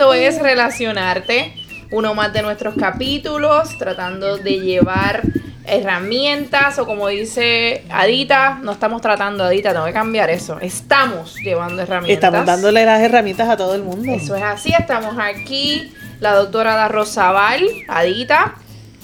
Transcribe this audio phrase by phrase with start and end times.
[0.00, 1.52] esto es relacionarte.
[1.90, 5.20] Uno más de nuestros capítulos, tratando de llevar
[5.66, 10.58] herramientas o como dice Adita, no estamos tratando Adita, tengo que cambiar eso.
[10.58, 12.14] Estamos llevando herramientas.
[12.14, 14.10] Estamos dándole las herramientas a todo el mundo.
[14.10, 15.92] Eso es así, estamos aquí.
[16.18, 18.54] La doctora Da Rosabal, Adita,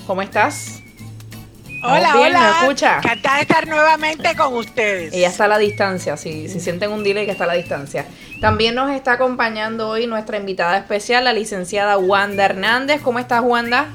[0.07, 0.83] ¿cómo estás?
[1.87, 2.33] Hola, bien?
[2.33, 2.59] ¿Me hola.
[2.61, 2.97] escucha?
[2.99, 5.15] Encantada de estar nuevamente con ustedes.
[5.15, 8.07] Ella está a la distancia, si, si sienten un delay que está a la distancia.
[8.41, 13.01] También nos está acompañando hoy nuestra invitada especial, la licenciada Wanda Hernández.
[13.03, 13.89] ¿Cómo estás, Wanda?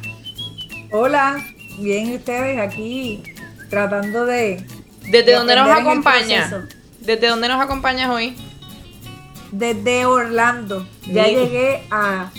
[0.92, 1.38] Hola,
[1.80, 3.24] bien ustedes aquí
[3.70, 4.66] tratando de...
[5.04, 6.62] ¿Desde de dónde nos proceso.
[7.00, 8.36] ¿Desde dónde nos acompañas hoy?
[9.52, 10.88] Desde Orlando.
[11.08, 11.40] Ya Bien.
[11.40, 12.32] llegué a,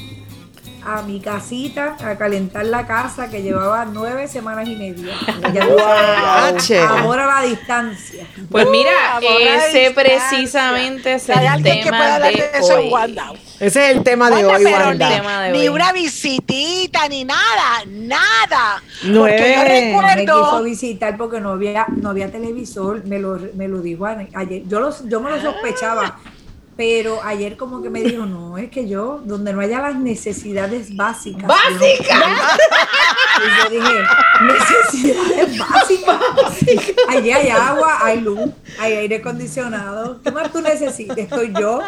[0.84, 5.14] a mi casita a calentar la casa que llevaba nueve semanas y media.
[5.52, 6.78] Ya Che.
[6.80, 8.26] amor a la distancia.
[8.50, 9.94] Pues mira, amor a la ese distancia.
[9.94, 12.88] precisamente es el tema de eso hoy.
[12.88, 13.32] Wanda.
[13.60, 15.08] Ese es el tema de Wanda, hoy, Wanda.
[15.08, 15.68] ni- Tema de Ni hoy.
[15.68, 18.82] una visitita, ni nada, nada.
[19.04, 19.36] Nueve.
[19.38, 19.62] Porque yo
[20.14, 20.62] Me quiso recuerdo.
[20.64, 24.62] visitar porque no había, no había televisor, me lo, me lo dijo ayer.
[24.66, 26.18] Yo, lo- yo me lo sospechaba,
[26.84, 30.96] pero ayer como que me dijo, no, es que yo, donde no haya las necesidades
[30.96, 31.44] básicas.
[31.46, 32.18] ¡Básicas!
[32.18, 32.26] no-
[33.44, 34.02] Y yo dije,
[34.40, 36.18] necesidades básicas.
[37.08, 40.20] Allí hay agua, hay luz, hay aire acondicionado.
[40.22, 41.16] ¿Qué más tú necesitas?
[41.18, 41.80] Estoy yo.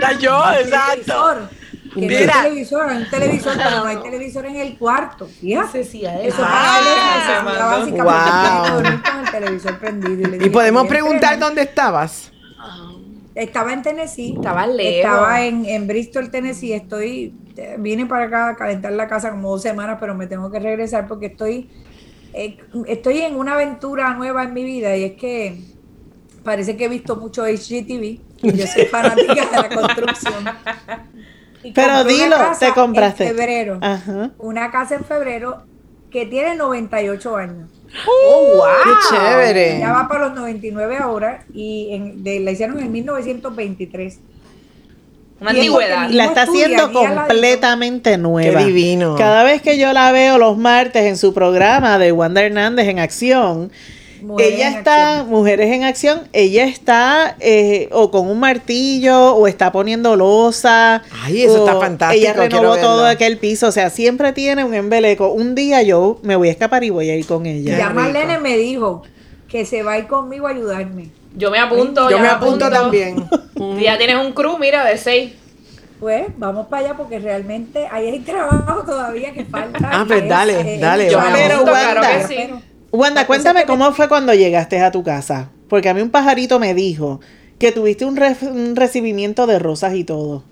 [0.00, 1.48] Ya yo, hay exacto.
[1.94, 2.42] Que no hay Mira.
[2.42, 5.28] televisor, hay un televisor, pero no hay televisor en el cuarto.
[5.40, 5.78] Fíjate.
[5.78, 7.60] Necesidades Eso básicas, es Armando.
[7.66, 8.74] básicamente Wow.
[8.82, 10.28] dormir con el televisor prendido.
[10.28, 12.29] le Y dije, podemos "Bien, preguntar dónde estabas.
[13.34, 14.34] Estaba en Tennessee.
[14.36, 14.96] Estaba lejos.
[14.96, 16.72] Estaba en, en Bristol, Tennessee.
[16.72, 17.34] Estoy,
[17.78, 21.06] vine para acá a calentar la casa como dos semanas, pero me tengo que regresar
[21.06, 21.70] porque estoy,
[22.32, 25.60] eh, estoy en una aventura nueva en mi vida y es que
[26.42, 30.44] parece que he visto mucho HGTV y yo soy fanática de la construcción.
[31.62, 33.28] Y Pero dilo, te compraste.
[33.28, 33.78] En febrero.
[33.82, 34.30] Ajá.
[34.38, 35.69] Una casa en febrero
[36.10, 37.68] que tiene 98 años.
[38.06, 38.64] ¡Oh, wow!
[38.84, 39.78] ¡Qué chévere!
[39.80, 44.20] Ya va para los 99 ahora y en- de- la hicieron en 1923.
[45.40, 46.08] Una antigüedad.
[46.10, 48.58] La está haciendo completamente nueva.
[48.58, 49.16] Qué divino.
[49.16, 52.98] Cada vez que yo la veo los martes en su programa de Wanda Hernández en
[52.98, 53.72] acción,
[54.22, 55.24] Mujeres ella está.
[55.26, 61.02] Mujeres en Acción, ella está eh, o con un martillo o está poniendo losa.
[61.22, 65.30] Ay, eso está fantástico, Ella renovó todo aquel piso, o sea, siempre tiene un embeleco.
[65.32, 67.78] Un día yo me voy a escapar y voy a ir con ella.
[67.78, 67.90] ya.
[67.90, 69.02] Marlene me dijo
[69.48, 71.10] que se va a ir conmigo a ayudarme.
[71.36, 72.10] Yo me apunto.
[72.10, 73.28] Yo ya me apunto también.
[73.80, 75.32] Ya tienes un crew, mira, de seis.
[76.00, 79.78] Pues vamos para allá porque realmente ahí hay trabajo todavía que falta.
[79.92, 81.32] Ah, pues es, dale, eh, dale, Yo vamos.
[81.34, 82.50] me Pero, apunto, claro Wanda, que sí.
[82.92, 85.50] Wanda, cuéntame cómo fue cuando llegaste a tu casa.
[85.68, 87.20] Porque a mí un pajarito me dijo
[87.58, 90.44] que tuviste un, re- un recibimiento de rosas y todo.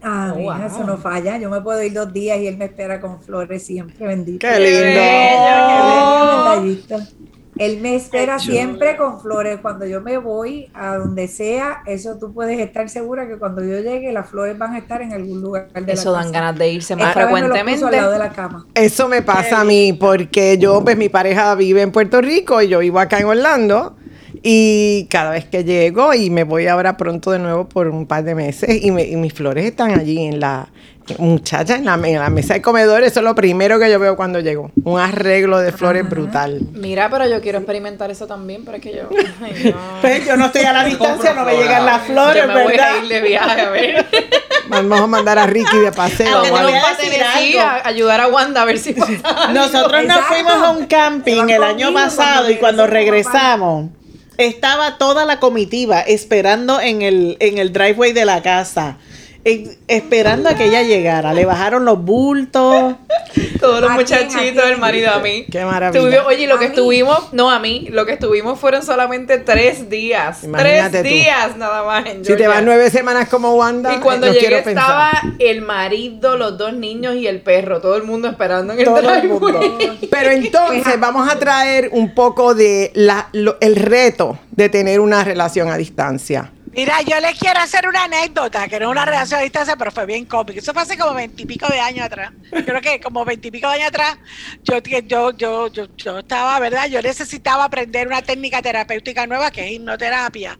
[0.00, 0.62] Ah, Oh, wow.
[0.66, 1.38] eso no falla.
[1.38, 4.44] Yo me puedo ir dos días y él me espera con flores siempre, bendito.
[4.46, 5.00] ¡Qué lindo!
[5.02, 7.08] bello, Qué bello.
[7.58, 9.58] Él me espera siempre con flores.
[9.60, 13.80] Cuando yo me voy a donde sea, eso tú puedes estar segura que cuando yo
[13.80, 16.40] llegue, las flores van a estar en algún lugar de Eso la dan casa.
[16.40, 17.84] ganas de irse más Esta me frecuentemente.
[17.84, 18.66] al lado de la cama.
[18.74, 22.68] Eso me pasa a mí porque yo, pues mi pareja vive en Puerto Rico y
[22.68, 23.96] yo vivo acá en Orlando.
[24.42, 28.22] Y cada vez que llego y me voy ahora pronto de nuevo por un par
[28.24, 30.68] de meses y, me- y mis flores están allí en la
[31.18, 34.16] muchacha en la, en la mesa de comedor, eso es lo primero que yo veo
[34.16, 34.70] cuando llego.
[34.84, 36.60] Un arreglo de flores brutal.
[36.72, 39.08] Mira, pero yo quiero experimentar eso también, pero es que yo.
[39.42, 40.00] ay, no.
[40.00, 42.72] Pues yo no estoy a la distancia, no me llegan las flores, Yo me voy
[42.72, 42.94] ¿verdad?
[42.94, 44.06] a ir de viaje, a ver.
[44.68, 46.42] Vamos a mandar a Ricky de paseo.
[46.42, 49.48] Vamos a a ayudar a Wanda a ver si pasa.
[49.52, 50.34] Nosotros nos Exacto.
[50.34, 53.90] fuimos a un camping el año pasado cuando y cuando regresamos
[54.36, 58.98] estaba toda la comitiva esperando en el, en el driveway de la casa.
[59.88, 61.32] Esperando a que ella llegara.
[61.34, 62.94] Le bajaron los bultos.
[63.60, 65.44] Todos los ¿A quién, a muchachitos, el marido a mí.
[65.50, 65.98] Qué maravilla.
[66.00, 66.74] Estuvimos- oye, lo que mí.
[66.74, 70.44] estuvimos, no a mí, lo que estuvimos fueron solamente tres días.
[70.44, 71.08] Imagínate tres tú.
[71.08, 74.62] días nada más en Si te vas nueve semanas como Wanda, Y cuando no llegué
[74.62, 74.70] pensar.
[74.84, 78.84] estaba el marido, los dos niños y el perro, todo el mundo esperando en el
[78.84, 79.60] Todo el mundo.
[80.10, 85.24] Pero entonces vamos a traer un poco de la, lo- el reto de tener una
[85.24, 86.52] relación a distancia.
[86.78, 89.90] Mira, yo les quiero hacer una anécdota, que no es una relación a distancia, pero
[89.90, 90.60] fue bien cómica.
[90.60, 92.30] Eso fue hace como veintipico de años atrás.
[92.52, 94.16] Creo que como veintipico de años atrás,
[94.62, 96.86] yo, yo, yo, yo, yo estaba, ¿verdad?
[96.86, 100.56] Yo necesitaba aprender una técnica terapéutica nueva que es hipnoterapia.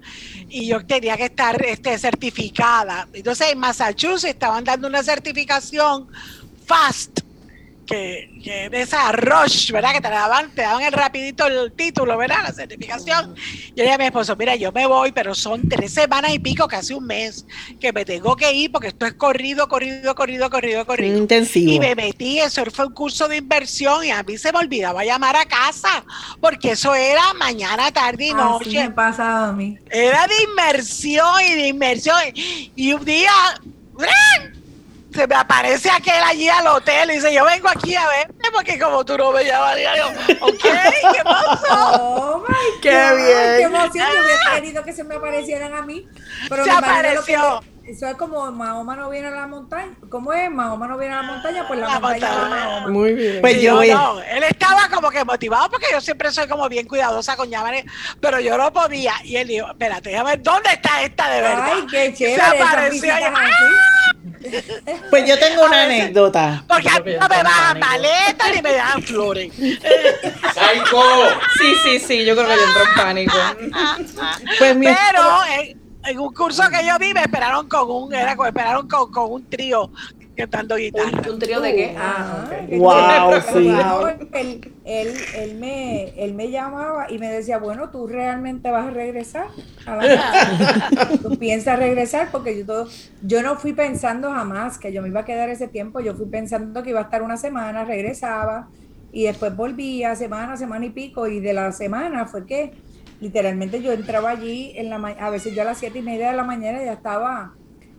[0.48, 3.06] Y yo tenía que estar este, certificada.
[3.12, 6.08] Entonces en Massachusetts estaban dando una certificación
[6.66, 7.27] FAST.
[7.88, 9.92] Que, que de esa Rush, ¿verdad?
[9.92, 12.40] Que te daban, te daban el rapidito el título, ¿verdad?
[12.44, 13.34] La certificación.
[13.34, 16.38] Yo le dije a mi esposo, mira, yo me voy, pero son tres semanas y
[16.38, 17.46] pico, casi un mes,
[17.80, 21.16] que me tengo que ir porque esto es corrido, corrido, corrido, corrido, corrido.
[21.16, 21.72] Intensivo.
[21.72, 25.04] Y me metí, eso fue un curso de inversión y a mí se me olvidaba
[25.04, 26.04] llamar a casa,
[26.40, 28.82] porque eso era mañana, tarde y Así noche.
[28.84, 29.78] me pasa a mí.
[29.90, 32.18] Era de inmersión y de inmersión.
[32.34, 33.32] Y un día
[33.94, 34.57] ¡bran!
[35.18, 38.78] Se me aparece aquel allí al hotel y dice, yo vengo aquí a verte porque
[38.78, 41.92] como tú no me llamas, yo, ok, ¿qué pasó?
[42.00, 43.56] Oh my Qué God, bien.
[43.56, 44.06] Qué emoción.
[44.14, 46.06] Yo hubiera querido que se me aparecieran a mí.
[46.48, 47.60] Pero Se lo que apareció.
[47.88, 49.92] Eso es como Mahoma no viene a la montaña.
[50.10, 50.50] ¿Cómo es?
[50.50, 52.64] Mahoma no viene a la montaña, pues la, La montaña va a montaña.
[52.66, 52.88] Mahoma.
[52.88, 53.40] Muy bien.
[53.40, 56.30] Pues Sí, yo no, voy a- no, él estaba como que motivado porque yo siempre
[56.30, 57.84] soy como bien cuidadosa con llamarle,
[58.20, 59.14] pero yo no podía.
[59.24, 61.70] Y él dijo, espérate, déjame ver dónde está esta de verdad.
[61.72, 62.36] Ay, qué chévere.
[62.36, 63.14] Se apareció.
[63.14, 63.50] ¡ah!
[65.10, 66.64] Pues yo tengo una A veces- anécdota.
[66.68, 69.52] Porque a mí no me bajan maletas ni me dejan flores.
[69.54, 71.02] ¡Psycho!
[71.58, 73.36] Sí, sí, sí, yo creo que yo entro en pánico.
[74.58, 75.22] Pues mi Pero
[75.58, 79.10] en, en un curso que yo vi me esperaron con un, era, como- esperaron con,
[79.10, 79.90] con un trío
[80.36, 81.22] cantando guitarra.
[81.26, 81.96] ¿Un, un trío de qué?
[81.96, 82.68] Ajá, Ah, ok.
[82.68, 83.68] qué Wow, sí.
[84.32, 88.90] Él, él, él, me, él me llamaba y me decía, bueno, tú realmente vas a
[88.90, 89.46] regresar
[89.84, 90.58] a la casa.
[91.22, 92.88] Tú piensas regresar porque yo, todo,
[93.20, 96.00] yo no fui pensando jamás que yo me iba a quedar ese tiempo.
[96.00, 98.70] Yo fui pensando que iba a estar una semana, regresaba
[99.10, 101.26] y después volvía semana, semana y pico.
[101.26, 102.72] Y de la semana fue que
[103.20, 106.30] literalmente yo entraba allí en la ma- a veces yo a las siete y media
[106.30, 107.58] de la mañana ya estaba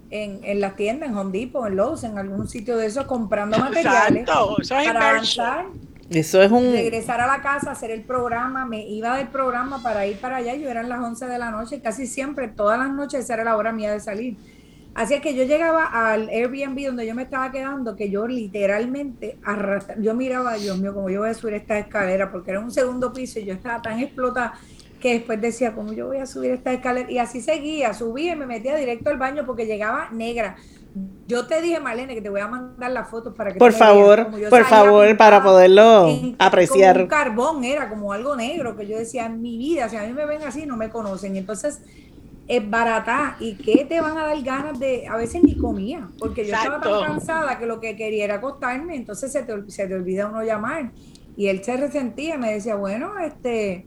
[0.10, 3.58] en, en las tiendas, en Home Depot, en Lowe's, en algún sitio de esos, comprando
[3.60, 5.56] materiales Exacto, eso es para inversión.
[5.56, 5.66] avanzar,
[6.10, 6.66] Eso es un.
[6.72, 10.56] regresar a la casa, hacer el programa, me iba del programa para ir para allá,
[10.56, 13.58] yo eran las 11 de la noche, casi siempre, todas las noches esa era la
[13.58, 14.40] hora mía de salir.
[14.94, 19.40] Así es que yo llegaba al Airbnb donde yo me estaba quedando, que yo literalmente
[19.44, 22.72] arrastra, yo miraba, Dios mío, como yo voy a subir esta escalera, porque era un
[22.72, 24.54] segundo piso y yo estaba tan explotada
[25.00, 27.10] que después decía, ¿cómo yo voy a subir esta escalera?
[27.10, 30.58] Y así seguía, subía y me metía directo al baño porque llegaba negra.
[31.28, 34.28] Yo te dije, Marlene, que te voy a mandar las fotos para que Por favor,
[34.50, 36.96] por favor, para poderlo en- apreciar.
[36.96, 40.04] Como un carbón, era como algo negro que yo decía en mi vida, si a
[40.04, 41.36] mí me ven así, no me conocen.
[41.36, 41.82] Entonces,
[42.48, 43.38] es barata.
[43.40, 45.08] ¿Y qué te van a dar ganas de.?
[45.08, 48.96] A veces ni comía, porque yo estaba tan cansada que lo que quería era acostarme,
[48.96, 50.92] entonces se te, se te olvida uno llamar.
[51.38, 53.86] Y él se resentía, me decía, bueno, este.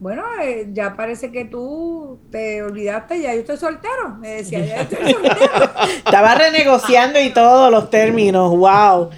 [0.00, 4.16] Bueno, eh, ya parece que tú te olvidaste, ya yo estoy soltero.
[4.18, 5.70] Me decía, ya estoy soltero.
[5.98, 9.10] Estaba renegociando y todos los términos, wow.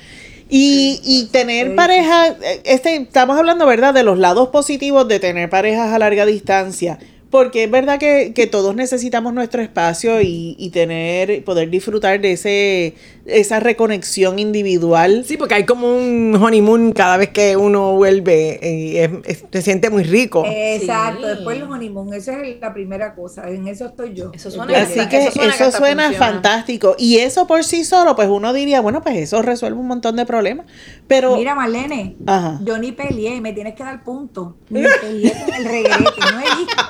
[0.48, 1.74] Y, y tener Sí.
[1.74, 6.26] pareja, eh, este, estamos hablando, ¿verdad?, de los lados positivos de tener parejas a larga
[6.26, 6.98] distancia.
[7.32, 12.32] Porque es verdad que, que todos necesitamos nuestro espacio y, y tener, poder disfrutar de
[12.32, 12.94] ese,
[13.24, 15.24] esa reconexión individual.
[15.26, 19.62] Sí, porque hay como un honeymoon cada vez que uno vuelve y es- es- se
[19.62, 20.44] siente muy rico.
[20.46, 21.34] Exacto, Sí.
[21.36, 24.30] después el honeymoon, esa es la primera cosa, en eso estoy yo.
[24.34, 26.96] Eso suena Así Eso que suena eso suena fantástico.
[26.98, 30.26] Y eso por sí solo, pues uno diría, bueno, pues eso resuelve un montón de
[30.26, 30.66] problemas.
[31.08, 32.60] Pero, Mira, Marlene, Ajá.
[32.62, 34.54] yo ni peleé, me tienes que dar punto.
[34.68, 36.82] Ni peleé con el regrete, no he visto.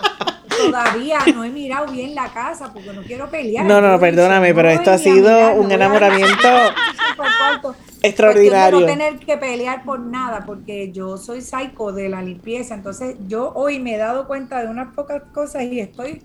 [0.66, 3.64] Todavía no he mirado bien la casa porque no quiero pelear.
[3.66, 6.48] No, no, perdóname, pero esto ha sido un enamoramiento
[7.16, 7.74] cuarto.
[8.02, 8.80] extraordinario.
[8.80, 12.74] No tener que pelear por nada, porque yo soy psycho de la limpieza.
[12.74, 16.22] Entonces, yo hoy me he dado cuenta de unas pocas cosas y estoy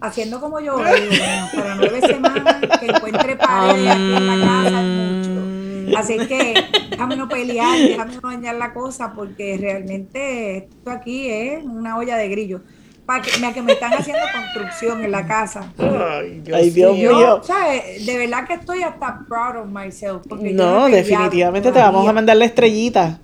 [0.00, 0.76] haciendo como yo.
[0.76, 5.98] bueno, para nueve semanas que encuentre paredes aquí en la casa mucho.
[5.98, 6.54] Así que
[6.90, 12.16] déjame no pelear, déjame no dañar la cosa, porque realmente esto aquí es una olla
[12.16, 12.60] de grillo.
[13.08, 15.72] Para que, mira, que me están haciendo construcción en la casa.
[15.78, 17.40] Ay, Dios mío.
[17.42, 18.04] ¿sabes?
[18.04, 20.26] De verdad que estoy hasta proud of myself.
[20.28, 23.18] Porque yo No, definitivamente te vamos a mandar la estrellita.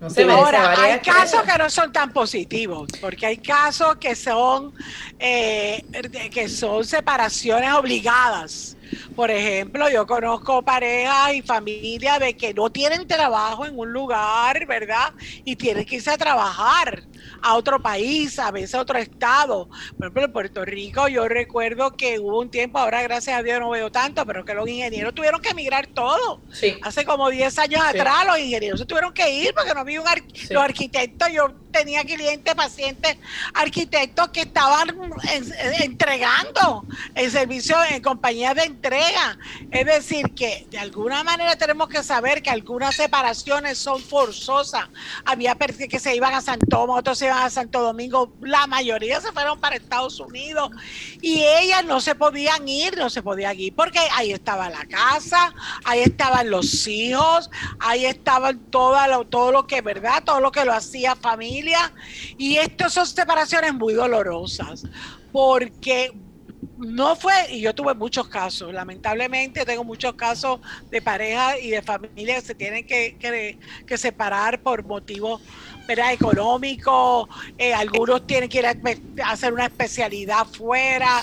[0.00, 4.72] No se Ahora, hay casos que no son tan positivos, porque hay casos que son
[5.20, 5.84] eh,
[6.32, 8.76] que son separaciones obligadas.
[9.14, 14.66] Por ejemplo, yo conozco parejas y familias de que no tienen trabajo en un lugar,
[14.66, 15.12] ¿verdad?
[15.44, 17.04] Y tienen que irse a trabajar
[17.42, 19.68] a otro país, a veces a otro estado.
[19.96, 23.60] Por ejemplo, en Puerto Rico yo recuerdo que hubo un tiempo, ahora gracias a Dios
[23.60, 26.40] no veo tanto, pero que los ingenieros tuvieron que emigrar todo.
[26.52, 26.78] Sí.
[26.82, 27.98] Hace como 10 años Sí.
[27.98, 30.52] atrás los ingenieros se tuvieron que ir porque no había un ar- Sí.
[30.52, 33.16] los arquitectos, yo tenía clientes, pacientes,
[33.54, 34.88] arquitectos que estaban
[35.32, 36.84] en- en- entregando
[37.14, 39.38] el servicio en compañías de entrega.
[39.70, 44.88] Es decir, que de alguna manera tenemos que saber que algunas separaciones son forzosas.
[45.24, 48.66] Había personas que se iban a San Tomás, otros se iban a Santo Domingo, la
[48.66, 50.70] mayoría se fueron para Estados Unidos
[51.20, 55.54] y ellas no se podían ir, no se podían ir, porque ahí estaba la casa,
[55.84, 60.24] ahí estaban los hijos, ahí estaban todo lo, todo lo que, ¿verdad?
[60.24, 61.92] Todo lo que lo hacía familia.
[62.38, 64.84] Y estas son separaciones muy dolorosas,
[65.30, 66.14] porque
[66.80, 70.60] no fue, y yo tuve muchos casos, lamentablemente tengo muchos casos
[70.90, 73.16] de pareja y de familia que se tienen que,
[73.86, 75.40] que, separar por motivos
[76.12, 78.76] económicos, eh, algunos tienen que ir a
[79.24, 81.22] hacer una especialidad fuera,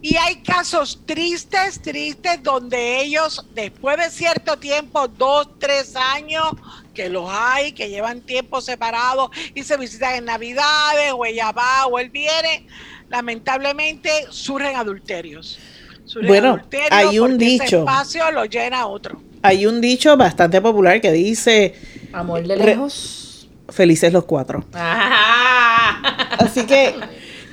[0.00, 6.50] y hay casos tristes, tristes, donde ellos, después de cierto tiempo, dos, tres años,
[6.94, 11.86] que los hay, que llevan tiempo separados y se visitan en Navidades, o ella va
[11.86, 12.66] o él viene,
[13.08, 15.58] lamentablemente surgen adulterios.
[16.04, 17.78] Surgen Bueno, adulterios hay un ese dicho.
[17.80, 19.20] espacio lo llena otro.
[19.42, 21.74] Hay un dicho bastante popular que dice,
[22.12, 23.48] Amor de lejos.
[23.68, 24.64] felices los cuatro.
[24.72, 26.26] Ajá.
[26.38, 26.94] Así que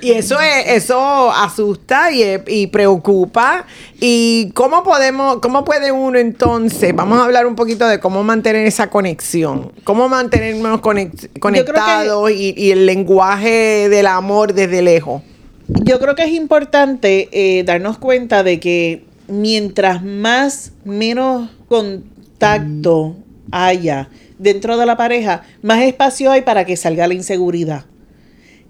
[0.00, 3.64] Y eso es, eso asusta y, y preocupa.
[4.00, 6.94] ¿Y cómo podemos, cómo puede uno entonces?
[6.94, 9.72] Vamos a hablar un poquito de cómo mantener esa conexión.
[9.84, 15.22] Cómo mantenernos conec- conectados y, y el lenguaje del amor desde lejos.
[15.68, 23.16] Yo creo que es importante eh, darnos cuenta de que mientras más menos contacto
[23.50, 27.84] haya dentro de la pareja, más espacio hay para que salga la inseguridad.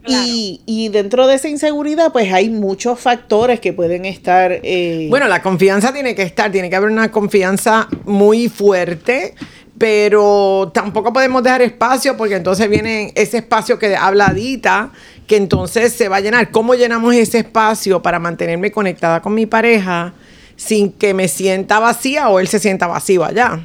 [0.06, 4.52] Y, y dentro de esa inseguridad, pues hay muchos factores que pueden estar...
[4.62, 9.34] eh, Bueno, la confianza tiene que estar, tiene que haber una confianza muy fuerte,
[9.78, 14.90] pero tampoco podemos dejar espacio porque entonces viene ese espacio que habla Dita,
[15.26, 16.50] que entonces se va a llenar.
[16.50, 20.12] ¿Cómo llenamos ese espacio para mantenerme conectada con mi pareja
[20.57, 23.64] sin que me sienta vacía o él se sienta vacío allá?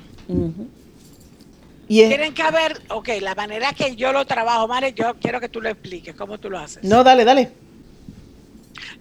[1.88, 5.40] y es- Tienen que haber, ok, la manera que yo lo trabajo, Mare, yo quiero
[5.40, 6.84] que tú lo expliques, cómo tú lo haces.
[6.84, 7.52] no, dale, dale.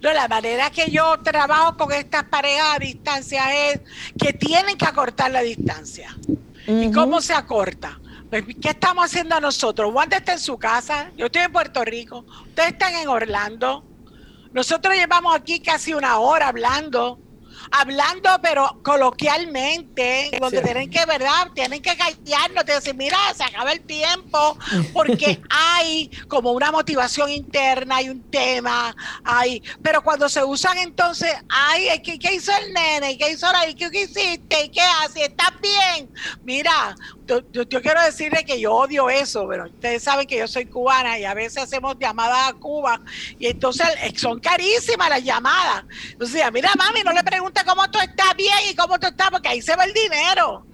[0.01, 3.79] No, la manera que yo trabajo con estas parejas a distancia es
[4.21, 6.15] que tienen que acortar la distancia.
[6.69, 7.99] ¿Y cómo se acorta?
[8.29, 9.91] Pues, ¿Qué estamos haciendo nosotros?
[9.91, 13.83] Wanda está en su casa, yo estoy en Puerto Rico, ustedes están en Orlando.
[14.53, 17.19] Nosotros llevamos aquí casi una hora hablando,
[17.71, 21.49] hablando pero coloquialmente, donde tienen que, ¿verdad?
[21.53, 24.57] Tienen que callarnos, de decir, mira, se acaba el tiempo,
[24.93, 31.33] porque hay como una motivación interna, hay un tema, hay, pero cuando se usan entonces,
[31.49, 33.17] ay, ¿qué, qué hizo el nene?
[33.17, 34.65] ¿Qué hizo la, qué, qué hiciste?
[34.65, 35.25] ¿Y qué hace?
[35.25, 36.09] ¿Estás bien?
[36.43, 36.95] Mira,
[37.51, 41.25] yo, quiero decirle que yo odio eso, pero ustedes saben que yo soy cubana y
[41.25, 42.99] a veces hacemos llamadas a Cuba
[43.37, 45.83] y entonces son carísimas las llamadas.
[46.11, 49.49] Entonces, mira, mami, no le preguntes cómo tú estás bien y cómo tú estás, porque
[49.49, 50.65] ahí se va el dinero.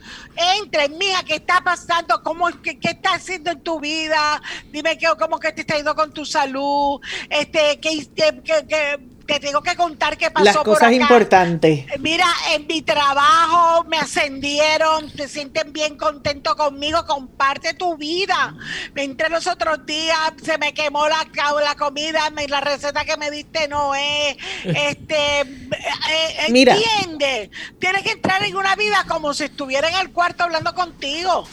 [0.62, 2.22] Entre, mija, ¿qué está pasando?
[2.24, 4.42] ¿Cómo, qué, qué estás haciendo en tu vida?
[4.72, 7.00] Dime que, cómo que te está yendo con tu salud.
[7.30, 10.92] Este, que, que- que te tengo que contar qué pasó Las por cosas acá.
[10.96, 11.86] importantes.
[12.00, 18.56] Mira, en mi trabajo me ascendieron, se sienten bien contentos conmigo, comparte tu vida.
[18.94, 21.28] Me entré los otros días, se me quemó la,
[21.64, 26.76] la comida, me- la receta que me diste no es, este, eh, Mira.
[26.76, 31.48] entiende, tienes que entrar en una vida como si estuviera en el cuarto hablando contigo.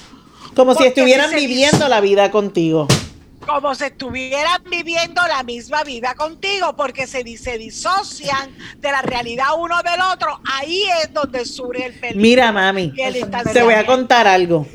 [0.55, 2.87] Como si Porque estuvieran si viviendo la vida contigo.
[3.47, 9.47] Como si estuvieran viviendo la misma vida contigo, porque se, se disocian de la realidad
[9.59, 12.21] uno del otro, ahí es donde surge el peligro.
[12.21, 12.93] Mira, mami,
[13.53, 14.67] te voy a contar algo.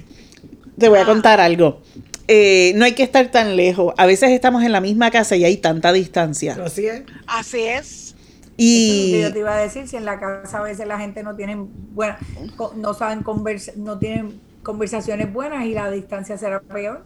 [0.78, 1.06] Te voy a Ah.
[1.06, 1.82] contar algo.
[2.28, 3.94] Eh, no hay que estar tan lejos.
[3.98, 6.58] A veces estamos en la misma casa y hay tanta distancia.
[6.64, 7.04] Así es.
[7.26, 8.16] Así es.
[8.58, 10.64] Y Eso es lo que yo te iba a decir, si en la casa a
[10.64, 12.18] veces la gente no tiene buena,
[12.58, 17.06] co- no saben conversar, no tienen conversaciones buenas y la distancia será peor.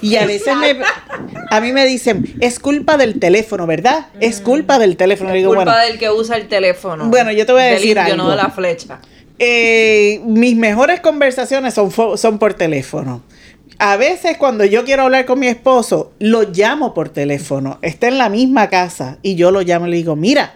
[0.00, 0.76] Y a veces me,
[1.50, 4.06] a mí me dicen, es culpa del teléfono, ¿verdad?
[4.20, 5.32] Es culpa del teléfono.
[5.32, 7.06] Digo, Culpa bueno, del que usa el teléfono.
[7.08, 8.16] Bueno, yo te voy a Del decir indio, algo.
[8.24, 9.00] no de la flecha.
[9.40, 13.22] eh, mis mejores conversaciones son, son por teléfono.
[13.78, 17.80] A veces cuando yo quiero hablar con mi esposo, lo llamo por teléfono.
[17.82, 20.54] Está en la misma casa y yo lo llamo y le digo, mira,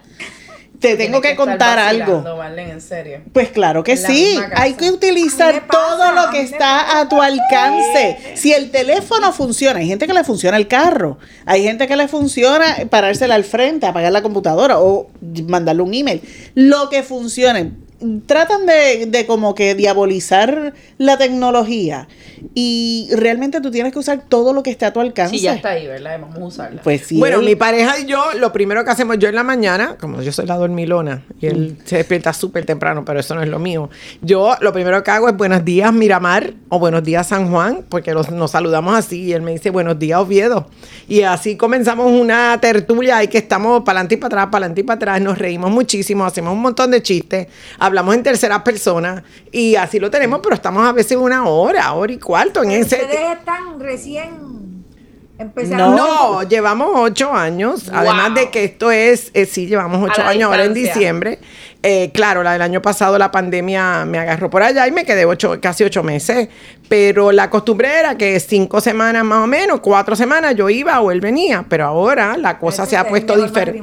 [0.81, 2.23] te tengo que contar algo.
[2.37, 3.21] Marlene, en serio.
[3.33, 8.19] Pues claro que la sí, hay que utilizar todo lo que está a tu alcance.
[8.35, 12.09] Si el teléfono funciona, hay gente que le funciona el carro, hay gente que le
[12.09, 15.11] funciona parársela al frente, apagar la computadora o
[15.49, 16.21] mandarle un email.
[16.55, 17.86] Lo que funcione.
[18.27, 22.09] Tratan de, de como que diabolizar la tecnología
[22.55, 25.37] y realmente tú tienes que usar todo lo que esté a tu alcance.
[25.37, 26.19] Sí, ya está ahí, ¿verdad?
[26.21, 26.83] Vamos a usarla.
[26.83, 27.19] Pues sí.
[27.19, 30.21] bueno, él- mi pareja y yo, lo primero que hacemos, yo en la mañana, como
[30.23, 33.59] yo soy la dormilona, y él se despierta súper temprano, pero eso no es lo
[33.59, 33.89] mío.
[34.21, 38.13] Yo lo primero que hago es buenos días Miramar o buenos días San Juan, porque
[38.13, 40.69] los- nos saludamos así, y él me dice buenos días Oviedo.
[41.09, 44.81] Y así comenzamos una tertulia y que estamos para adelante y para atrás, para adelante
[44.83, 47.47] y para atrás, nos reímos muchísimo, hacemos un montón de chistes,
[47.87, 52.13] hablamos en terceras personas, y así lo tenemos, pero estamos a veces una hora, hora
[52.13, 52.97] y cuarto en ese...
[53.03, 54.85] Ustedes están recién
[55.39, 55.97] empezando.
[55.97, 57.91] No, llevamos ocho años.
[57.93, 61.39] Además de que esto es, eh, sí, llevamos ocho años ahora en diciembre.
[61.83, 65.25] Eh, claro, la del año pasado la pandemia me agarró por allá y me quedé
[65.25, 66.49] ocho, casi ocho meses.
[66.89, 71.11] Pero la costumbre era que cinco semanas más o menos, cuatro semanas yo iba o
[71.11, 71.65] él venía.
[71.69, 73.83] Pero ahora la cosa se ha es puesto diferente.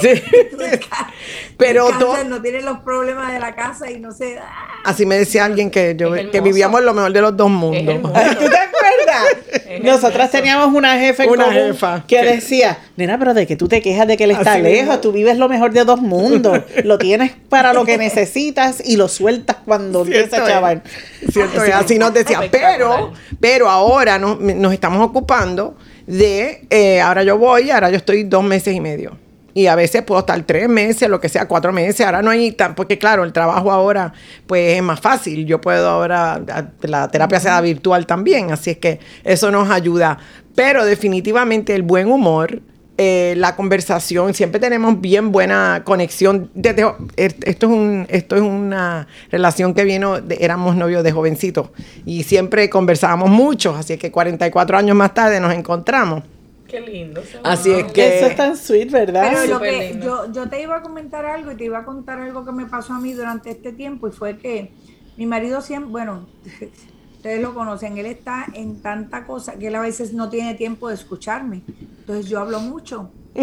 [0.00, 0.08] Sí.
[1.56, 4.38] Pero todo, no tienen los problemas de la casa y no sé.
[4.38, 4.80] ¡ah!
[4.84, 7.96] así me decía alguien que yo que vivíamos lo mejor de los dos mundos.
[8.02, 9.82] ¿Tú te acuerdas?
[9.82, 12.04] Nosotras teníamos una jefa en Una común jefa.
[12.06, 14.86] que decía, nena, pero de que tú te quejas de que él está Así lejos,
[14.86, 15.00] mismo.
[15.00, 19.08] tú vives lo mejor de dos mundos, lo tienes para lo que necesitas y lo
[19.08, 20.82] sueltas cuando empieza chaval.
[21.30, 22.40] Cierto, es, así nos decía.
[22.50, 25.76] Pero, pero ahora nos, nos estamos ocupando
[26.06, 29.16] de, eh, ahora yo voy, ahora yo estoy dos meses y medio.
[29.54, 32.00] Y a veces puedo estar tres meses, lo que sea, cuatro meses.
[32.06, 34.12] Ahora no hay tan, porque claro, el trabajo ahora
[34.46, 35.46] pues es más fácil.
[35.46, 36.40] Yo puedo ahora,
[36.82, 40.18] la terapia se da virtual también, así es que eso nos ayuda.
[40.54, 42.60] Pero definitivamente el buen humor,
[43.02, 46.50] eh, la conversación, siempre tenemos bien buena conexión.
[46.54, 46.84] Desde,
[47.16, 51.70] esto, es un, esto es una relación que vino, de- éramos novios de jovencitos
[52.04, 56.22] y siempre conversábamos mucho, así que 44 años más tarde nos encontramos.
[56.70, 57.22] Qué lindo.
[57.42, 58.18] Así es que...
[58.18, 59.30] Eso es tan sweet, ¿verdad?
[59.32, 62.20] Pero lo que yo, yo te iba a comentar algo y te iba a contar
[62.20, 64.72] algo que me pasó a mí durante este tiempo y fue que
[65.16, 66.26] mi marido siempre, bueno,
[67.16, 70.88] ustedes lo conocen, él está en tanta cosa que él a veces no tiene tiempo
[70.88, 71.62] de escucharme.
[72.00, 73.10] Entonces yo hablo mucho.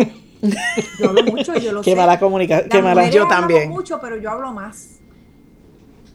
[1.00, 1.96] Yo hablo mucho, yo lo Qué sé.
[1.98, 3.70] mala comunica- Las qué mala- Yo también.
[3.72, 4.97] mucho, pero yo hablo más.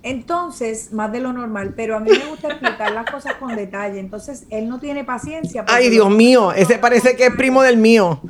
[0.03, 4.01] Entonces, más de lo normal, pero a mí me gusta explicar las cosas con detalle.
[4.01, 5.65] Entonces, él no tiene paciencia.
[5.69, 8.21] Ay, Dios mío, ese parece que es primo del mío.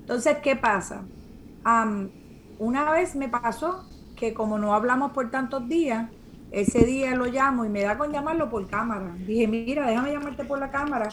[0.00, 1.02] entonces, ¿qué pasa?
[1.62, 2.10] Am,
[2.58, 6.08] una vez me pasó que como no hablamos por tantos días,
[6.50, 9.14] ese día lo llamo y me da con llamarlo por cámara.
[9.26, 11.10] Dije, mira, déjame llamarte por la cámara.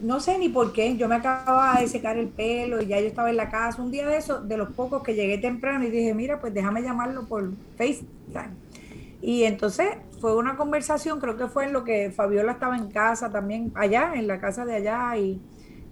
[0.00, 3.08] No sé ni por qué, yo me acababa de secar el pelo y ya yo
[3.08, 3.82] estaba en la casa.
[3.82, 6.82] Un día de esos, de los pocos que llegué temprano y dije, mira, pues déjame
[6.82, 8.67] llamarlo por FaceTime.
[9.20, 9.88] Y entonces
[10.20, 14.12] fue una conversación, creo que fue en lo que Fabiola estaba en casa también, allá,
[14.14, 15.40] en la casa de allá, y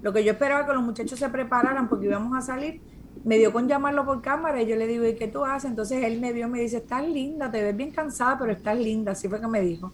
[0.03, 2.81] lo que yo esperaba que los muchachos se prepararan porque íbamos a salir,
[3.25, 5.71] me dio con llamarlo por cámara y yo le digo, ¿y qué tú haces?
[5.71, 9.13] Entonces él me vio me dice, estás linda, te ves bien cansada, pero estás linda,
[9.13, 9.93] así fue que me dijo.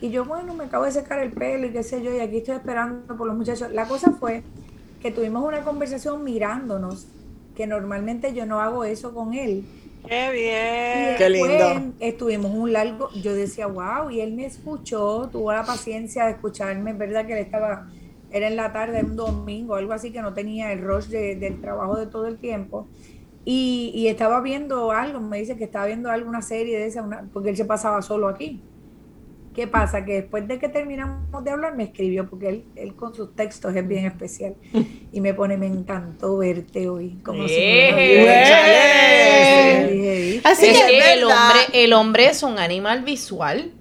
[0.00, 2.38] Y yo, bueno, me acabo de secar el pelo y qué sé yo, y aquí
[2.38, 3.70] estoy esperando por los muchachos.
[3.72, 4.42] La cosa fue
[5.00, 7.06] que tuvimos una conversación mirándonos,
[7.54, 9.64] que normalmente yo no hago eso con él.
[10.06, 11.14] Qué bien.
[11.16, 11.94] Qué lindo.
[11.98, 16.90] Estuvimos un largo, yo decía, wow, y él me escuchó, tuvo la paciencia de escucharme,
[16.92, 17.86] es verdad que él estaba,
[18.28, 21.58] era en la tarde, un domingo, algo así que no tenía el rush de- del
[21.60, 22.90] trabajo de todo el tiempo.
[23.44, 27.30] Y, y estaba viendo algo, me dice que estaba viendo alguna serie de esa, una-
[27.32, 28.66] porque él se pasaba solo aquí.
[29.54, 30.04] ¿Qué pasa?
[30.04, 33.74] Que después de que terminamos de hablar, me escribió, porque él, él con sus textos
[33.76, 34.56] es bien especial.
[35.12, 37.18] Y me pone, me encantó verte hoy.
[37.24, 37.90] Como si ¡Eh!
[40.36, 40.40] ¡Eh!
[40.42, 43.72] Así es que el hombre, el hombre es un animal visual.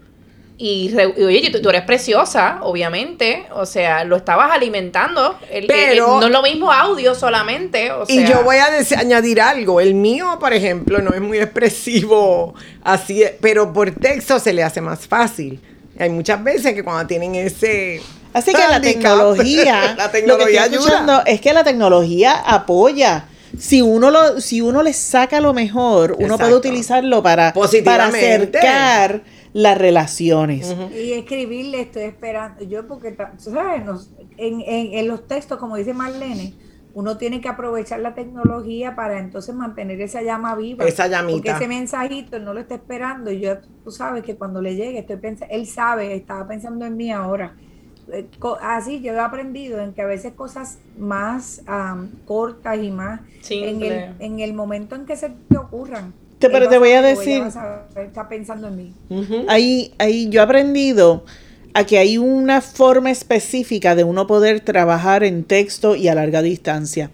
[0.65, 3.47] Y, re- y, oye, tú, tú eres preciosa, obviamente.
[3.53, 5.35] O sea, lo estabas alimentando.
[5.51, 7.91] El- Pero- el- no es lo mismo audio solamente.
[7.91, 9.81] O Y yo voy a añadir algo.
[9.81, 14.63] El mío, por ejemplo, no es muy expresivo, así, es, pero por texto se le
[14.63, 15.59] hace más fácil.
[15.99, 18.01] Hay muchas veces que cuando tienen ese.
[18.33, 21.23] Así que la tecnología, la lo que tecnología estoy ayuda.
[21.25, 23.25] es que la tecnología apoya.
[23.59, 28.57] Si uno lo, si uno le saca lo mejor, uno puede utilizarlo para, para Positivamente.
[28.57, 29.21] acercar
[29.53, 30.75] las relaciones.
[30.91, 32.63] Y escribirle, estoy esperando.
[32.63, 33.85] Yo, porque, ¿sabes?
[33.85, 36.55] Nos- en, en, en los textos, como dice Marlene,
[36.93, 40.85] uno tiene que aprovechar la tecnología para entonces mantener esa llama viva.
[40.85, 41.35] Esa llamita.
[41.37, 43.31] Porque ese mensajito él no lo está esperando.
[43.31, 46.95] Y yo, tú sabes que cuando le llegue, estoy pensando, él sabe, estaba pensando en
[46.97, 47.55] mí ahora.
[48.11, 48.29] Eh,
[48.61, 53.21] Así yo he aprendido en que a veces cosas más am, cortas y más
[53.67, 56.13] en el, en el momento en que se te ocurran.
[56.47, 58.93] Te- pero te voy a decir- a está pensando en mí.
[59.47, 61.25] Ahí, ahí yo he aprendido
[61.73, 66.41] a que hay una forma específica de uno poder trabajar en texto y a larga
[66.41, 67.09] distancia.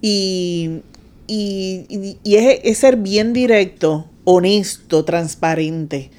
[0.00, 0.80] Y,
[1.26, 6.10] y, y- y es, es ser bien directo honesto, transparente.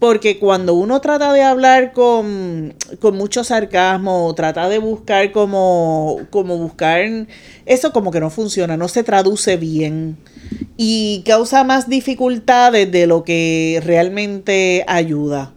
[0.00, 6.56] Porque cuando uno trata de hablar con, con mucho sarcasmo, trata de buscar como, como
[6.56, 7.04] buscar,
[7.66, 10.16] eso como que no funciona, no se traduce bien
[10.78, 15.52] y causa más dificultades de lo que realmente ayuda.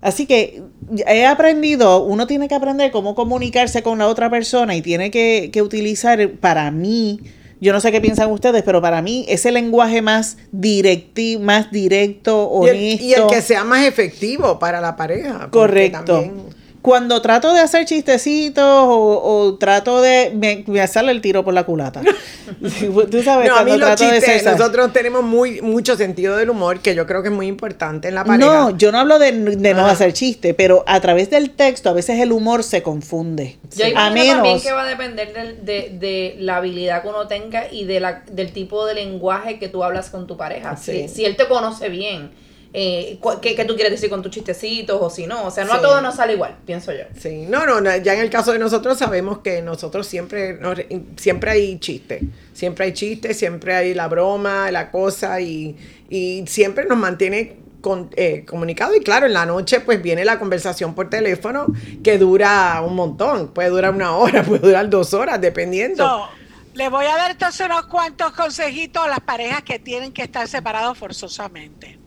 [0.00, 0.62] Así que
[1.06, 5.50] he aprendido, uno tiene que aprender cómo comunicarse con la otra persona y tiene que,
[5.52, 7.20] que utilizar para mí
[7.60, 12.50] yo no sé qué piensan ustedes, pero para mí ese lenguaje más directi, más directo,
[12.64, 13.04] Y el, honesto.
[13.04, 15.48] y el que sea más efectivo para la pareja.
[15.50, 16.04] Correcto.
[16.04, 20.30] también- Cuando trato de hacer chistecitos o, o trato de...
[20.32, 22.00] Me, me sale el tiro por la culata.
[23.10, 24.52] Tú sabes, No, a mí los trato de chistes, ser...
[24.52, 28.14] nosotros tenemos muy mucho sentido del humor, que yo creo que es muy importante en
[28.14, 28.48] la pareja.
[28.48, 31.92] No, yo no hablo de, de no hacer chiste, pero a través del texto a
[31.92, 33.58] veces el humor se confunde.
[33.76, 37.64] Yo a imagino también que va a depender de, de la habilidad que uno tenga
[37.68, 40.76] y de la, del tipo de lenguaje que tú hablas con tu pareja.
[40.76, 41.08] Sí.
[41.08, 42.30] Si, si él te conoce bien,
[42.78, 45.46] eh, cu- ¿qué, qué tú quieres decir con tus chistecitos o si no?
[45.46, 45.78] O sea, no Sí.
[45.78, 47.04] a todos nos sale igual, pienso yo.
[47.18, 50.78] Sí, no, no, no, ya en el caso de nosotros sabemos que nosotros siempre, nos-
[51.16, 52.20] siempre hay chiste,
[52.52, 55.74] siempre hay chiste, siempre hay la broma, la cosa y,
[56.10, 60.38] y siempre nos mantiene con, eh, comunicado y claro, en la noche pues viene la
[60.38, 61.66] conversación por teléfono
[62.04, 66.04] que dura un montón, puede durar una hora, puede durar dos horas, dependiendo.
[66.04, 66.28] No,
[66.74, 70.46] le voy a dar entonces unos cuantos consejitos a las parejas que tienen que estar
[70.46, 72.00] separados forzosamente.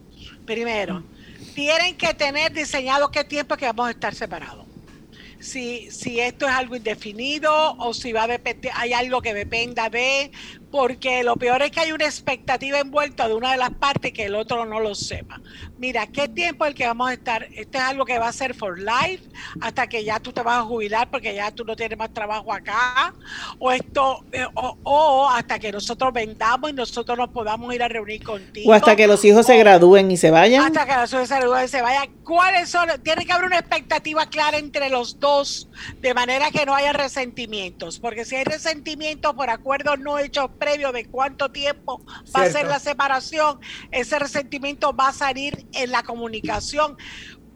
[0.50, 1.04] Primero,
[1.54, 4.66] tienen que tener diseñado qué tiempo que vamos a estar separados.
[5.40, 8.40] Si, si esto es algo indefinido o si va a
[8.74, 10.32] hay algo que dependa de,
[10.72, 14.26] porque lo peor es que hay una expectativa envuelta de una de las partes que
[14.26, 15.42] el otro no lo sepa.
[15.78, 17.44] Mira, ¿qué tiempo es el que vamos a estar?
[17.54, 19.24] Esto es algo que va a ser for life
[19.62, 22.52] hasta que ya tú te vas a jubilar porque ya tú no tienes más trabajo
[22.54, 23.14] acá,
[23.58, 27.88] o esto, eh, o, o hasta que nosotros vendamos y nosotros nos podamos ir a
[27.88, 28.70] reunir contigo.
[28.70, 30.64] O hasta que los hijos se gradúen y se vayan.
[30.66, 32.10] hasta que la sociedad se vaya.
[32.24, 32.90] ¿Cuáles son?
[33.04, 35.68] Tiene que haber una expectativa clara entre los dos,
[36.00, 38.00] de manera que no haya resentimientos.
[38.00, 42.68] Porque si hay resentimientos por acuerdos no hechos previos de cuánto tiempo va a ser
[42.68, 43.60] la separación,
[43.92, 46.98] ese resentimiento va a salir en la comunicación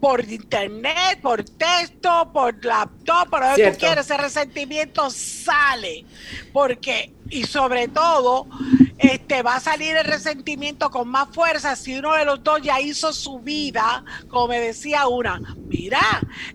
[0.04, 6.04] por internet, por texto, por laptop, por donde tú quieras, ese resentimiento sale.
[6.52, 8.48] Porque, y sobre todo,
[8.98, 12.80] este va a salir el resentimiento con más fuerza si uno de los dos ya
[12.80, 16.00] hizo su vida, como me decía una, mira,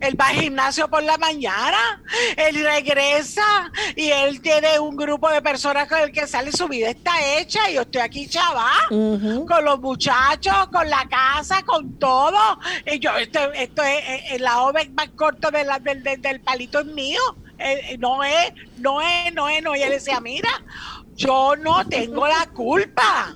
[0.01, 2.03] él va al gimnasio por la mañana,
[2.37, 6.89] él regresa y él tiene un grupo de personas con el que sale su vida
[6.91, 8.71] está hecha y yo estoy aquí chava
[9.47, 12.39] con los muchachos, con la casa, con todo.
[12.87, 16.41] Y yo, esto, esto es, eh, el lado más corto de la- del, del- del
[16.41, 17.21] palito es mío.
[17.59, 19.75] Eh, eh, no es, no es, no es, no.
[19.77, 20.51] Y él decía, mira,
[21.15, 23.35] yo no tengo la culpa.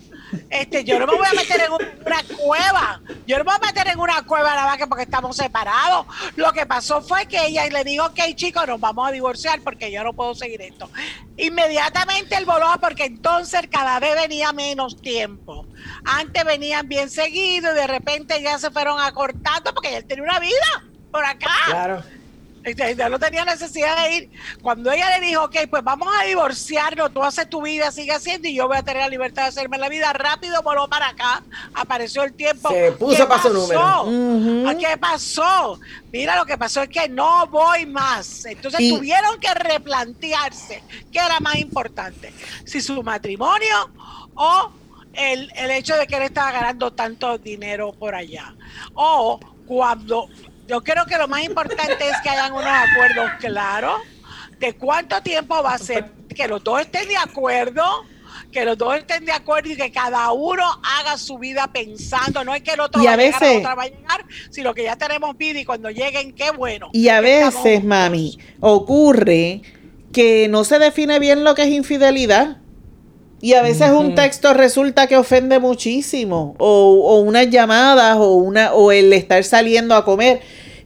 [0.49, 3.01] Este, yo no me voy a meter en un- una cueva.
[3.27, 6.07] Yo no me voy a meter en una cueva nada más que porque estamos separados.
[6.37, 9.93] Lo que pasó fue que ella le dijo, ok, chicos, nos vamos a divorciar porque
[9.93, 10.89] yo no puedo seguir esto.
[11.37, 15.67] Inmediatamente él voló porque entonces cada vez venía menos tiempo.
[16.05, 20.39] Antes venían bien seguido y de repente ya se fueron acortando porque él tenía una
[20.41, 21.51] vida por acá.
[21.67, 22.03] Claro.
[22.96, 24.31] Ya no tenía necesidad de ir.
[24.62, 28.46] Cuando ella le dijo, ok, pues vamos a divorciarnos, tú haces tu vida, sigue haciendo
[28.48, 31.42] y yo voy a tener la libertad de hacerme la vida, rápido voló para acá,
[31.75, 32.68] apareció el tiempo.
[32.70, 34.07] Se puso ¿Qué pa' su pasó?
[34.07, 34.68] número.
[34.70, 35.81] ¿A ¿Qué pasó?
[36.12, 38.44] Mira, lo que pasó es que no voy más.
[38.44, 42.33] Entonces Y- tuvieron que replantearse qué era más importante,
[42.64, 43.90] si su matrimonio
[44.35, 44.70] o
[45.14, 48.55] el, el hecho de que él estaba ganando tanto dinero por allá.
[48.94, 50.29] O cuando,
[50.73, 54.01] yo creo que lo más importante es que hayan unos acuerdos claros
[54.59, 57.83] de cuánto tiempo va a ser, que los dos estén de acuerdo,
[58.51, 62.55] que los dos estén de acuerdo y que cada uno haga su vida pensando, no
[62.55, 64.25] es que el otro Y va a a llegar, veces- la otra va a llegar,
[64.51, 66.89] sino que ya tenemos vida y cuando lleguen, qué bueno.
[66.95, 69.61] Y a estamos veces, mami, ocurre
[70.11, 72.57] que no se define bien lo que es infidelidad.
[73.41, 76.55] Y a veces un texto resulta que ofende muchísimo.
[76.59, 80.41] O, o unas llamadas, o una, o el estar saliendo a comer.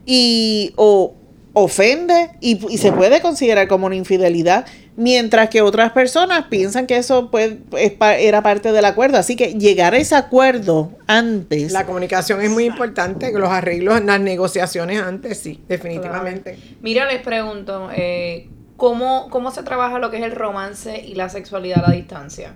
[0.06, 1.14] Y o
[1.52, 4.66] ofende y, y se puede considerar como una infidelidad.
[4.98, 9.18] Mientras que otras personas piensan que eso pues, es pa- era parte del acuerdo.
[9.18, 11.72] Así que llegar a ese acuerdo antes.
[11.72, 16.58] La comunicación es muy importante, los arreglos, las negociaciones antes, sí, definitivamente.
[16.80, 21.28] Mira, les pregunto, eh, ¿cómo, ¿cómo se trabaja lo que es el romance y la
[21.28, 22.54] sexualidad a la distancia?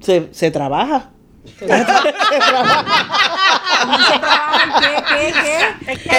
[0.00, 1.10] se, se trabaja.
[1.58, 1.64] ¿Qué,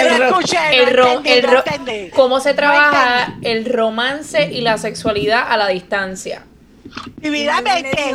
[0.00, 2.10] El no ro- escuché, el no ro- entendí, el no ro- entendí.
[2.10, 6.42] ¿Cómo se trabaja el romance y la sexualidad a la distancia?
[7.16, 8.14] Divinamente.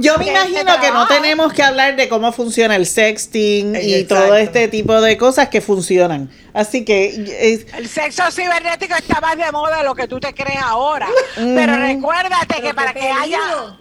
[0.00, 1.06] Yo, me imagino que no trabajo.
[1.14, 4.24] tenemos que hablar de cómo funciona el sexting y Exacto.
[4.26, 6.30] todo este tipo de cosas que funcionan.
[6.54, 10.60] Así que El sexo cibernético está más de moda de lo que tú te crees
[10.62, 11.06] ahora.
[11.36, 13.38] Pero recuérdate que para que haya.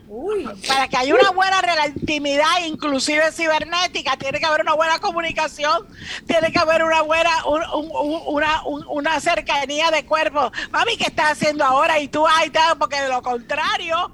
[0.09, 0.47] Uy.
[0.67, 5.85] para que haya una buena rela- intimidad, inclusive cibernética, tiene que haber una buena comunicación,
[6.25, 10.51] tiene que haber una buena, un- un- un- una, un- una cercanía de cuerpo.
[10.71, 11.99] Mami, ¿qué estás haciendo ahora?
[11.99, 14.11] Y tú, ay, tal, porque de lo contrario,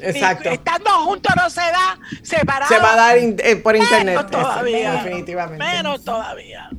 [0.00, 0.50] Exacto.
[0.50, 2.68] y- estando juntos no se da, separados.
[2.74, 4.16] Se va a dar in- eh, por internet.
[4.16, 4.92] Menos todavía.
[5.04, 5.64] Definitivamente.
[5.64, 6.70] Menos todavía.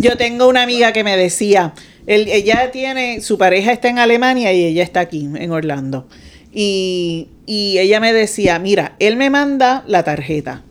[0.00, 1.72] yo tengo una amiga que me decía,
[2.06, 6.06] él- ella tiene, su pareja está en Alemania y ella está aquí, en Orlando.
[6.52, 10.62] Y, y ella me decía, mira, él me manda la tarjeta,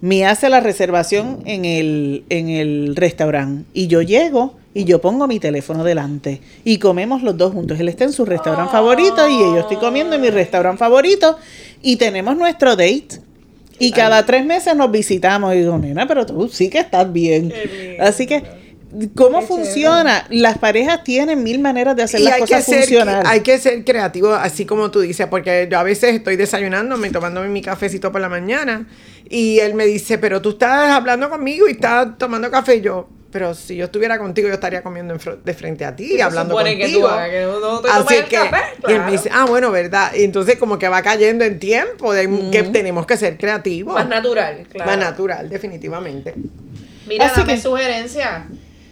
[0.00, 5.26] me hace la reservación en el, en el restaurante y yo llego y yo pongo
[5.26, 7.80] mi teléfono delante y comemos los dos juntos.
[7.80, 11.38] Él está en su restaurante favorito y yo estoy comiendo en mi restaurante favorito
[11.82, 13.20] y tenemos nuestro date.
[13.78, 17.52] Y cada tres meses nos visitamos y digo, nena, pero tú sí que estás bien.
[18.00, 18.42] Así que,
[19.14, 20.26] ¿cómo Qué funciona?
[20.30, 23.22] Las parejas tienen mil maneras de hacer Y las hay que, cosas ser, funcionar.
[23.26, 27.48] hay que ser creativo, así como tú dices, porque yo a veces estoy desayunándome, tomándome
[27.48, 28.86] mi cafecito por la mañana,
[29.28, 33.08] y él me dice, pero tú estás hablando conmigo y estás tomando café, y yo,
[33.32, 36.82] pero si yo estuviera contigo, yo estaría comiendo de frente a ti, hablando supone que
[36.84, 37.08] contigo.
[37.08, 38.56] tú hagas, que no te Así el que, café,
[38.88, 40.12] y él me dice, ah, bueno, ¿verdad?
[40.14, 43.94] Y entonces como que va cayendo en tiempo, de que tenemos que ser creativos.
[43.94, 44.90] Más natural, claro.
[44.90, 46.34] Más natural, definitivamente.
[47.06, 48.44] Mira, Así dame que- sugerencias.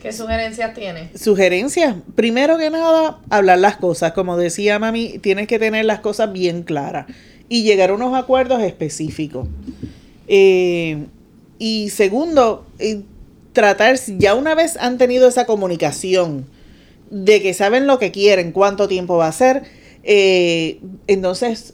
[0.04, 1.18] ¿Qué sugerencias tienes?
[1.18, 1.96] Sugerencias.
[2.14, 4.12] Primero que nada, hablar las cosas.
[4.12, 7.06] Como decía mami, tienes que tener las cosas bien claras
[7.48, 9.48] y llegar a unos acuerdos específicos.
[10.28, 11.06] Eh,
[11.58, 13.00] y segundo, eh,
[13.54, 16.44] tratar, ya una vez han tenido esa comunicación
[17.08, 19.62] de que saben lo que quieren, cuánto tiempo va a ser,
[20.02, 21.72] eh, entonces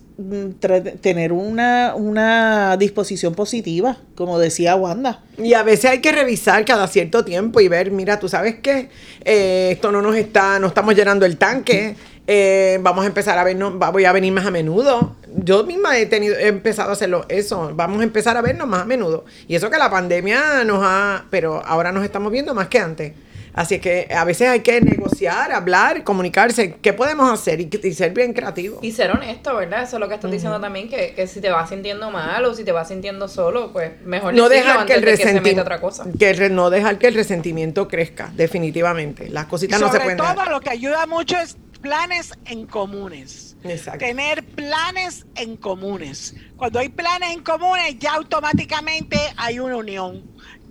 [1.00, 5.22] tener una, una disposición positiva, como decía Wanda.
[5.38, 8.88] Y a veces hay que revisar cada cierto tiempo y ver, mira, tú sabes que
[9.24, 13.76] esto no nos está, no estamos llenando el tanque, eh, vamos a empezar a vernos,
[13.76, 15.16] voy a venir más a menudo.
[15.35, 18.83] Yo misma he tenido, he empezado a hacerlo eso, vamos a empezar a vernos más
[18.83, 19.24] a menudo.
[19.48, 23.12] Y eso que la pandemia nos ha, pero ahora nos estamos viendo más que antes.
[23.52, 27.92] Así es que a veces hay que negociar, hablar, comunicarse, qué podemos hacer y, y
[27.94, 28.78] ser bien creativos.
[28.82, 29.82] Y ser honesto, ¿verdad?
[29.82, 32.54] Eso es lo que estás diciendo también, que, que si te vas sintiendo mal o
[32.54, 35.80] si te vas sintiendo solo, pues mejor no dejar que el de que resentimiento otra
[35.80, 36.04] cosa.
[36.18, 39.92] que el re- no dejar que el resentimiento crezca definitivamente las Y cositas no se
[39.92, 40.50] sobre pueden todo, dejar.
[40.50, 43.56] lo que ayuda mucho es planes en comunes.
[43.64, 43.98] Exacto.
[44.04, 46.34] Tener planes en comunes.
[46.56, 50.22] Cuando hay planes en comunes, ya automáticamente hay una unión.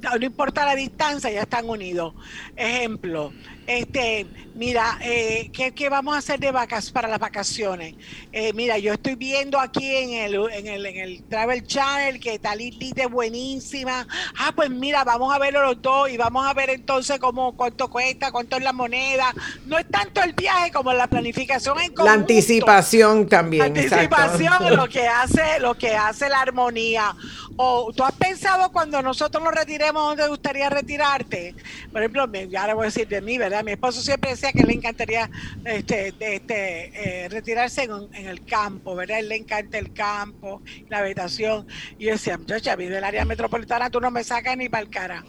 [0.02, 2.14] No importa la distancia, ya están unidos.
[2.56, 3.34] Ejemplo,
[3.70, 7.94] este, mira, eh, ¿qué, qué vamos a hacer de vacas para las vacaciones?
[8.32, 12.40] Eh, mira, yo estoy viendo aquí en el, en el, en el Travel Channel que
[12.40, 14.08] tal islita es buenísima.
[14.40, 17.90] Ah, pues mira, vamos a verlo los dos y vamos a ver entonces cómo, cuánto
[17.90, 19.34] cuesta, cuánto es la moneda.
[19.68, 22.12] No es tanto el viaje como la planificación en la conjunto.
[22.12, 24.16] anticipación también exacto.
[24.16, 27.16] Anticipación, lo que hace, lo que hace la armonía.
[27.56, 31.54] O tú has pensado cuando nosotros nos retiremos dónde te gustaría retirarte.
[31.92, 33.59] Por ejemplo, ya le voy a decir de mí, ¿verdad?
[33.64, 35.30] Mi esposo siempre decía que le encantaría
[35.66, 39.20] este, este, eh, retirarse en, en el campo, ¿verdad?
[39.20, 41.68] Él le encanta el campo, la habitación.
[41.98, 44.90] Y yo decía, muchacha, mí del área metropolitana tú no me sacas ni para el
[44.90, 45.24] cara.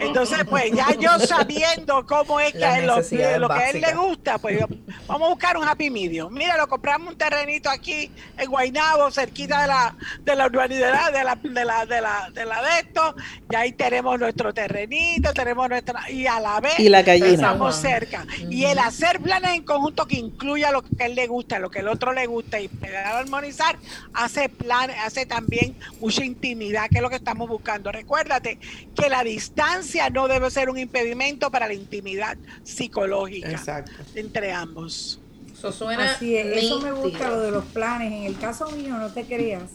[0.00, 3.70] Entonces, pues ya yo sabiendo cómo es que Las a él lo, lo que a
[3.70, 4.66] él le gusta, pues yo,
[5.06, 6.32] vamos a buscar un happy medium.
[6.32, 11.24] Mira, lo compramos un terrenito aquí en Guaynabo, cerquita de la, de la urbanidad, de
[11.24, 13.14] la, de la, de la, de la de esto,
[13.50, 17.54] y ahí tenemos nuestro terrenito, tenemos nuestra, y a la vez Y la gallina.
[17.76, 18.26] Cerca.
[18.50, 21.70] Y el hacer planes en conjunto que incluya lo que a él le gusta, lo
[21.70, 23.78] que el otro le gusta, y pegar a armonizar,
[24.12, 27.92] hace planes, hace también mucha intimidad, que es lo que estamos buscando.
[27.92, 28.58] Recuérdate
[28.94, 35.20] que la distancia no debe ser un impedimento para la intimidad psicológica exacto entre ambos.
[35.52, 38.12] Eso suena Así es, eso me gusta lo de los planes.
[38.12, 39.70] En el caso mío, no te creas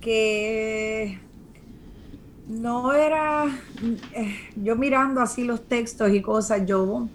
[0.00, 1.18] que
[2.48, 3.46] no era
[4.12, 7.08] eh, yo mirando así los textos y cosas, yo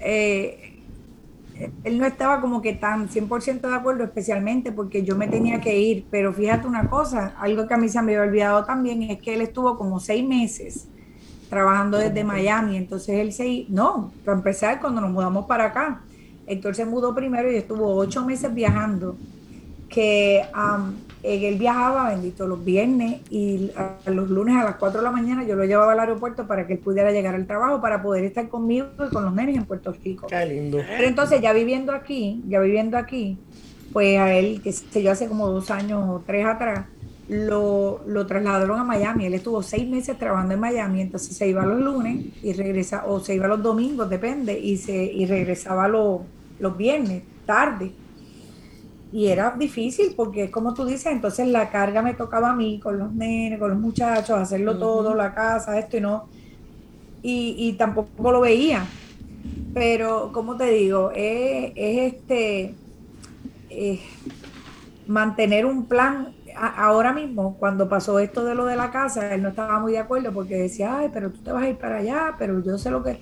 [0.00, 0.78] eh,
[1.84, 5.78] él no estaba como que tan 100% de acuerdo, especialmente porque yo me tenía que
[5.78, 6.06] ir.
[6.10, 9.34] Pero fíjate una cosa, algo que a mí se me había olvidado también es que
[9.34, 10.88] él estuvo como seis meses
[11.48, 12.76] trabajando desde Miami.
[12.76, 16.02] Entonces él se, no, para empezar, cuando nos mudamos para acá,
[16.46, 19.16] Héctor se mudó primero y estuvo ocho meses viajando,
[19.88, 20.42] que
[21.22, 25.10] eh, él viajaba, bendito, los viernes y a- los lunes a las 4 de la
[25.10, 28.24] mañana yo lo llevaba al aeropuerto para que él pudiera llegar al trabajo, para poder
[28.24, 30.26] estar conmigo y con los nenes en Puerto Rico.
[30.28, 33.38] qué lindo Pero entonces ya viviendo aquí, ya viviendo aquí,
[33.92, 36.86] pues a él, que sé yo, hace como dos años o tres atrás,
[37.28, 39.26] lo, lo trasladaron a Miami.
[39.26, 43.20] Él estuvo seis meses trabajando en Miami, entonces se iba los lunes y regresa, o
[43.20, 46.20] se iba los domingos, depende, y, se, y regresaba los,
[46.58, 47.92] los viernes, tarde.
[49.10, 52.78] Y era difícil porque es como tú dices, entonces la carga me tocaba a mí
[52.78, 56.28] con los nenes, con los muchachos, hacerlo todo, la casa, esto y no.
[57.22, 58.84] Y, y tampoco lo veía.
[59.74, 62.74] Pero, como te digo, es, es este
[65.06, 66.34] mantener un plan.
[66.54, 69.98] ahora mismo, cuando pasó esto de lo de la casa, él no estaba muy de
[69.98, 72.90] acuerdo porque decía, ay, pero tú te vas a ir para allá, pero yo sé
[72.90, 73.20] lo que...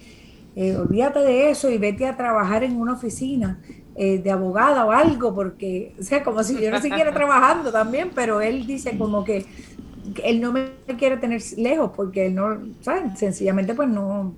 [0.56, 3.60] Eh, olvídate de eso y vete a trabajar en una oficina
[3.98, 8.10] eh, de abogada o algo, porque, o sea, como si yo no siguiera trabajando también,
[8.14, 9.46] pero él dice como que
[10.22, 13.18] él no me quiere tener lejos porque él no, ¿sabes?
[13.18, 14.34] Sencillamente pues no,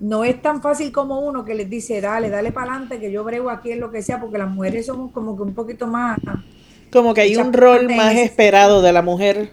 [0.00, 3.24] no es tan fácil como uno que les dice, dale, dale para adelante, que yo
[3.24, 6.18] brego aquí en lo que sea, porque las mujeres somos como que un poquito más...
[6.90, 9.50] Como que hay un rol más esperado de la mujer.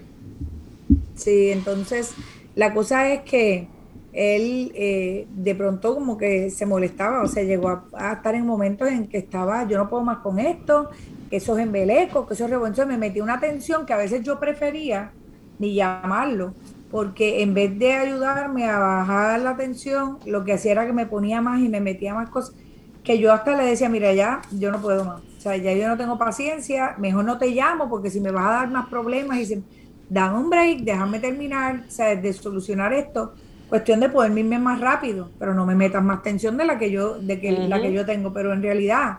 [1.15, 2.13] Sí, entonces
[2.55, 3.67] la cosa es que
[4.15, 8.87] él eh, de pronto como que se molestaba, o sea, llegó a, estar en momentos
[8.87, 10.89] en que estaba, yo no puedo más con esto,
[11.29, 14.23] que eso es embeleco, que eso es revolución, me metí una tensión que a veces
[14.23, 15.11] yo prefería
[15.59, 16.53] ni llamarlo,
[16.89, 21.05] porque en vez de ayudarme a bajar la tensión, lo que hacía era que me
[21.05, 22.55] ponía más y me metía más cosas,
[23.03, 25.89] que yo hasta le decía, mira, ya yo no puedo más, o sea, ya yo
[25.89, 29.37] no tengo paciencia, mejor no te llamo porque si me vas a dar más problemas
[29.39, 29.61] y se,
[30.09, 33.33] dan un break, déjame terminar, o sea, de solucionar esto,
[33.69, 36.91] cuestión de poder irme más rápido, pero no me metas más tensión de la que
[36.91, 39.17] yo, de que la que yo tengo, pero en realidad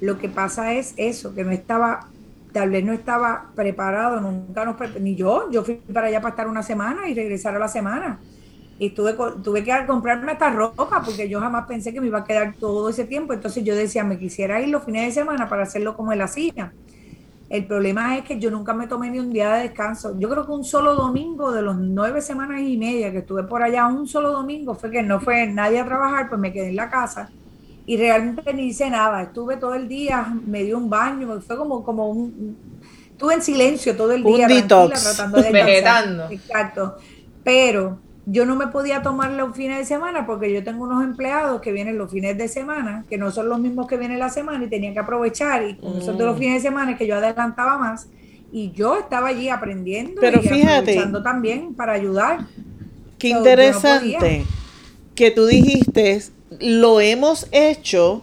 [0.00, 2.08] lo que pasa es eso, que no estaba
[2.54, 6.46] tal vez no estaba preparado, nunca nos ni yo, yo fui para allá para estar
[6.46, 8.20] una semana y regresar a la semana.
[8.78, 12.24] Y tuve, tuve que comprarme esta ropa porque yo jamás pensé que me iba a
[12.24, 13.32] quedar todo ese tiempo.
[13.32, 16.72] Entonces yo decía, me quisiera ir los fines de semana para hacerlo como él hacía.
[17.54, 20.18] El problema es que yo nunca me tomé ni un día de descanso.
[20.18, 23.62] Yo creo que un solo domingo de los nueve semanas y media que estuve por
[23.62, 26.76] allá, un solo domingo fue que no fue nadie a trabajar, pues me quedé en
[26.76, 27.30] la casa
[27.86, 29.22] y realmente ni hice nada.
[29.22, 32.56] Estuve todo el día, me dio un baño, fue como, como un...
[33.12, 36.30] Estuve en silencio todo el día, tratando de Vegetando.
[36.30, 36.96] Exacto.
[37.44, 41.60] Pero yo no me podía tomar los fines de semana porque yo tengo unos empleados
[41.60, 44.64] que vienen los fines de semana, que no son los mismos que vienen la semana
[44.64, 45.68] y tenía que aprovechar.
[45.68, 46.38] Y con esos de los mm.
[46.38, 48.08] fines de semana que yo adelantaba más.
[48.50, 52.46] Y yo estaba allí aprendiendo Pero y fíjate, aprovechando también para ayudar.
[53.18, 54.44] Qué interesante
[55.14, 56.22] que tú dijiste
[56.60, 58.22] lo hemos hecho,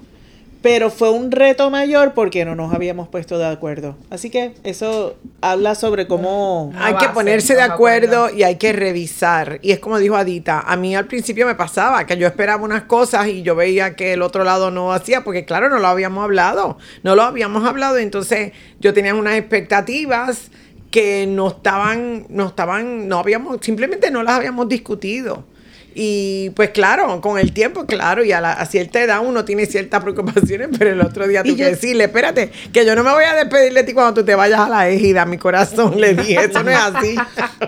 [0.61, 3.97] pero fue un reto mayor porque no nos habíamos puesto de acuerdo.
[4.09, 6.71] Así que eso habla sobre cómo...
[6.77, 9.59] Hay que ponerse de acuerdo y hay que revisar.
[9.63, 12.83] Y es como dijo Adita, a mí al principio me pasaba que yo esperaba unas
[12.83, 16.23] cosas y yo veía que el otro lado no hacía, porque claro, no lo habíamos
[16.23, 20.51] hablado, no lo habíamos hablado, entonces yo tenía unas expectativas
[20.91, 25.45] que no estaban, no estaban, no habíamos, simplemente no las habíamos discutido.
[25.93, 29.65] Y pues claro, con el tiempo, claro, y a, la, a cierta edad uno tiene
[29.65, 33.25] ciertas preocupaciones, pero el otro día tú que decirle, espérate, que yo no me voy
[33.25, 36.45] a despedir de ti cuando tú te vayas a la égida, mi corazón, le dije,
[36.45, 37.15] eso no es así.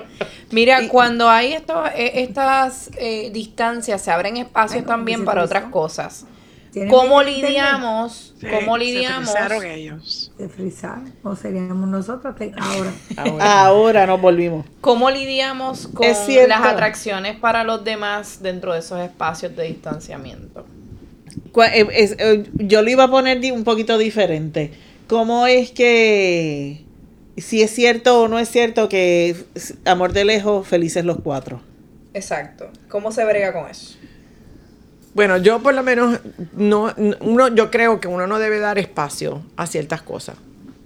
[0.52, 6.26] Mira, cuando hay esto, eh, estas eh, distancias, se abren espacios también para otras cosas.
[6.90, 8.34] ¿Cómo lidiamos?
[8.50, 9.30] ¿Cómo lidiamos?
[9.30, 10.32] Se ellos.
[10.38, 11.14] Se frizaron.
[11.24, 12.94] O seríamos nosotros ahora.
[13.66, 14.08] ahora.
[14.08, 14.66] nos volvimos.
[14.82, 20.66] ¿Cómo lidiamos con las atracciones para los demás dentro de esos espacios de distanciamiento?
[21.56, 24.72] Eh, eh, yo lo iba a poner un poquito diferente.
[25.08, 26.84] ¿Cómo es que,
[27.38, 29.36] si es cierto o no es cierto que
[29.86, 31.62] amor de lejos, felices los cuatro?
[32.14, 32.70] Exacto.
[32.90, 33.98] ¿Cómo se brega con eso?
[35.14, 36.20] Bueno, yo por lo menos
[36.54, 40.38] no, uno, yo creo que uno no debe dar espacio a ciertas cosas,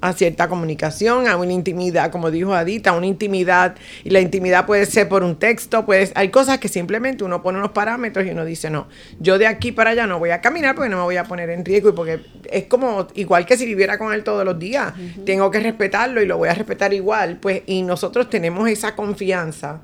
[0.02, 4.86] a cierta comunicación, a una intimidad, como dijo Adita, una intimidad y la intimidad puede
[4.86, 8.44] ser por un texto, pues hay cosas que simplemente uno pone unos parámetros y uno
[8.44, 8.90] dice no,
[9.22, 11.50] yo de aquí para allá no voy a caminar porque no me voy a poner
[11.50, 12.20] en riesgo y porque
[12.52, 14.94] es como igual que si viviera con él todos los días,
[15.26, 19.80] tengo que respetarlo y lo voy a respetar igual, pues y nosotros tenemos esa confianza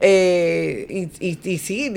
[0.00, 1.92] eh, y, y, sí,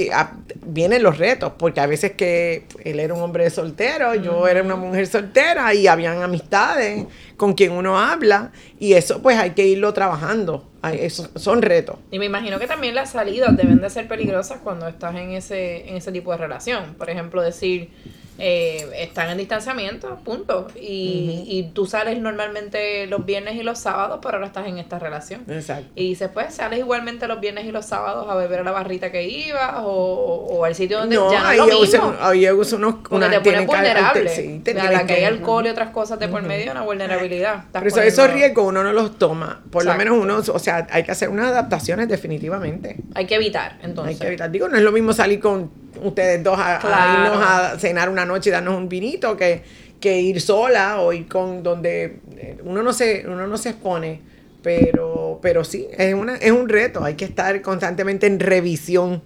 [0.66, 4.76] vienen los retos, porque a veces que él era un hombre soltero, yo era una
[4.76, 7.06] mujer soltera y habían amistades
[7.38, 10.68] con quien uno habla y eso pues hay que irlo trabajando.
[10.94, 11.98] Eso, son retos.
[12.12, 15.90] Y me imagino que también las salidas deben de ser peligrosas cuando estás en ese,
[15.90, 16.94] en ese tipo de relación.
[16.98, 17.90] Por ejemplo, decir,
[18.39, 20.67] eh, están en distanciamiento, punto.
[20.80, 25.00] Y, y tú sales normalmente los viernes y los sábados, pero ahora estás en esta
[25.00, 25.41] relación.
[25.50, 25.88] Exacto.
[25.95, 29.12] Y dices, pues sales igualmente los viernes y los sábados a beber a la barrita
[29.12, 32.13] que ibas o, o al sitio donde No, ya no ahí lo mismo.
[32.19, 34.29] ahí uso unos unas- te pones vulnerable.
[34.29, 37.65] sí, te a la que hay alcohol y otras cosas de por medio, una vulnerabilidad.
[37.65, 39.62] Estás Pero eso, esos riesgos uno no los toma.
[39.71, 42.98] Por lo menos uno, o sea, hay que hacer unas adaptaciones definitivamente.
[43.15, 44.15] Hay que evitar, entonces.
[44.15, 44.52] Hay que evitar.
[44.52, 45.71] Digo, no es lo mismo salir con
[46.02, 49.63] ustedes dos a, irnos a cenar una noche y darnos un vinito que,
[50.00, 54.21] que ir sola o ir con donde eh, uno no se, uno no se expone.
[54.63, 57.04] Pero, pero sí, es, una, es un reto.
[57.04, 59.21] Hay que estar constantemente en revisión.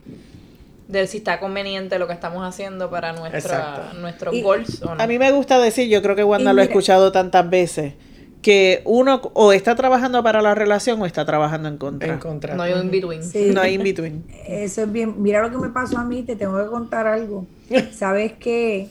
[0.87, 5.01] De si está conveniente lo que estamos haciendo para nuestra, nuestros goals o no.
[5.01, 7.93] A mí me gusta decir, yo creo que Wanda lo ha escuchado tantas veces,
[8.41, 12.13] que uno o está trabajando para la relación o está trabajando en contra.
[12.13, 12.55] En contra.
[12.55, 13.23] no hay un in-between.
[13.23, 13.51] Sí.
[13.53, 14.23] No hay in between.
[14.47, 15.15] Eso es bien.
[15.21, 17.45] Mira lo que me pasó a mí, te tengo que contar algo.
[17.93, 18.89] Sabes que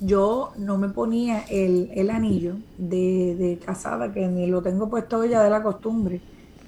[0.00, 5.24] yo no me ponía el, el anillo de, de casada, que ni lo tengo puesto
[5.24, 6.20] ya de la costumbre.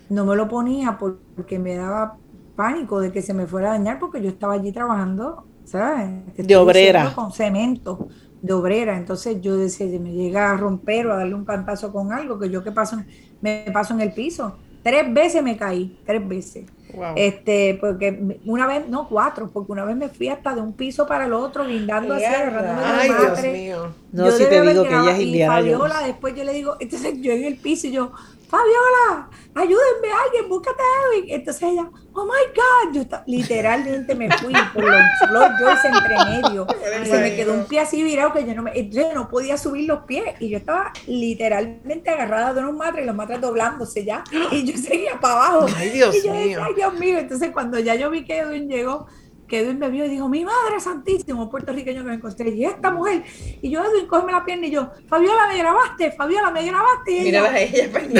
[0.08, 2.16] No me lo ponía por- porque me daba
[2.56, 6.08] pánico de que se me fuera a dañar porque yo estaba allí trabajando, ¿sabes?
[6.36, 7.12] Te De obrera.
[7.14, 8.06] Con cemento,
[8.44, 8.96] de obrera.
[8.98, 12.38] Entonces yo decía, si me llega a romper o a darle un cantazo con algo,
[12.38, 12.98] que yo que paso,
[13.40, 14.58] me paso en el piso.
[14.82, 16.66] Tres veces me caí, tres veces.
[16.92, 17.14] Wow.
[17.16, 21.06] Este, porque una vez, no cuatro, porque una vez me fui hasta de un piso
[21.06, 23.52] para el otro, guindando así, agarrándome de Ay, la Dios madre.
[23.52, 23.94] mío.
[24.12, 26.44] No, Yo si te debe haber digo que ella es y Indiana Fabiola, después yo
[26.44, 28.12] le digo, entonces yo en el piso y yo,
[28.48, 31.30] Fabiola, ayúdenme, alguien, búscate a Edwin.
[31.30, 36.66] Entonces ella, oh my God, yo literalmente me fui por los floor joists entre medio.
[37.02, 39.56] Y se me quedó un pie así virado que yo no, me, yo no podía
[39.58, 40.24] subir los pies.
[40.40, 44.22] Y yo estaba literalmente agarrada de unos matres y los matres doblándose ya.
[44.52, 45.66] Y yo seguía para abajo.
[45.76, 46.62] Ay, Dios y yo decía, mío.
[46.64, 47.18] ay, Dios mío.
[47.18, 49.06] Entonces cuando ya yo vi que Edwin llegó,
[49.50, 52.50] Edwin me vio y dijo, mi madre santísimo, puertorriqueño que me encontré.
[52.50, 53.22] Y esta mujer.
[53.62, 54.66] Y yo, Edwin, cógeme la pierna.
[54.66, 57.12] Y yo, Fabiola, me grabaste, Fabiola, me grabaste.
[57.12, 58.04] Y ella, Mírala a ella del video.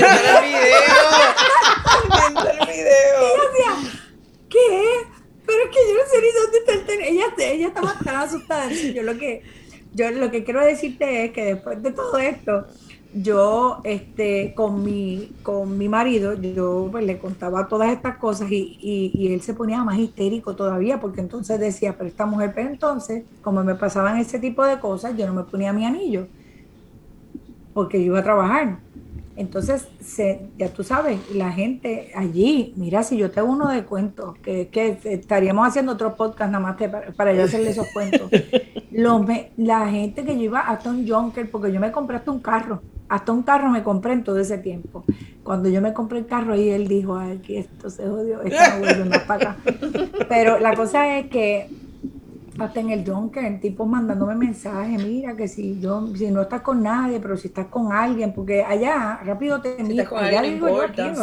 [2.66, 3.20] Video.
[3.51, 3.70] decía,
[4.49, 5.07] ¿qué?
[5.47, 7.09] Pero es que yo no sé ni dónde está el teléfono.
[7.11, 8.70] Ella, ella estaba tan asustada.
[8.70, 9.43] Yo lo que,
[9.93, 12.66] yo lo que quiero decirte es que después de todo esto,
[13.15, 18.77] yo este, con, mi, con mi marido, yo pues, le contaba todas estas cosas y,
[18.81, 22.71] y, y él se ponía más histérico todavía, porque entonces decía, pero esta mujer, pero
[22.71, 26.27] entonces, como me pasaban ese tipo de cosas, yo no me ponía mi anillo,
[27.73, 28.79] porque iba a trabajar.
[29.37, 34.37] Entonces, se, ya tú sabes, la gente allí, mira, si yo tengo uno de cuentos,
[34.39, 38.30] que, que estaríamos haciendo otro podcast nada más que para, para yo hacerle esos cuentos.
[38.93, 39.22] Los
[39.57, 42.80] la gente que yo iba hasta un Junker, porque yo me compré hasta un carro,
[43.09, 45.05] hasta un carro me compré en todo ese tiempo.
[45.43, 48.61] Cuando yo me compré el carro ahí, él dijo, ay, que esto se jodió, esto
[48.70, 49.57] no vuelve más para acá.
[50.28, 51.68] Pero la cosa es que
[52.59, 53.05] hasta en el
[53.47, 57.49] el tipo mandándome mensajes, mira que si yo, si no estás con nadie, pero si
[57.49, 60.75] estás con alguien, porque allá rápido te miran, con allá alguien, digo yo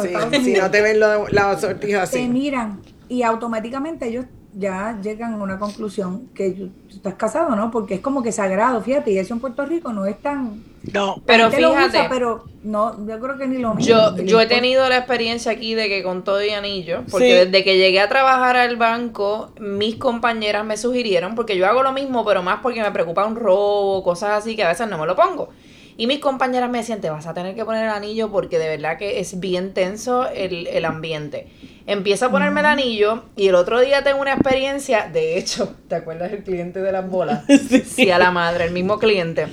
[0.02, 0.08] Sí,
[0.44, 2.28] si no te ven lo- la sortija te así.
[2.28, 7.70] miran y automáticamente ellos ya llegan a una conclusión que tú estás casado, ¿no?
[7.70, 10.62] Porque es como que sagrado, fíjate, y eso en Puerto Rico no es tan...
[10.92, 11.22] No.
[11.26, 11.88] Pero fíjate.
[11.88, 13.94] usa, pero no, yo creo que ni lo mismo.
[13.94, 17.46] Yo, yo he tenido la experiencia aquí de que con todo y anillo, porque Sí.
[17.46, 21.92] desde que llegué a trabajar al banco, mis compañeras me sugirieron, porque yo hago lo
[21.92, 25.06] mismo, pero más porque me preocupa un robo, cosas así que a veces no me
[25.06, 25.50] lo pongo.
[25.96, 28.68] Y mis compañeras me decían, te vas a tener que poner el anillo porque de
[28.68, 31.48] verdad que es bien tenso el, el ambiente.
[31.86, 35.96] Empiezo a ponerme el anillo y el otro día tengo una experiencia, de hecho, ¿te
[35.96, 37.44] acuerdas del cliente de las bolas?
[37.86, 38.10] sí.
[38.10, 39.46] a la madre, el mismo cliente.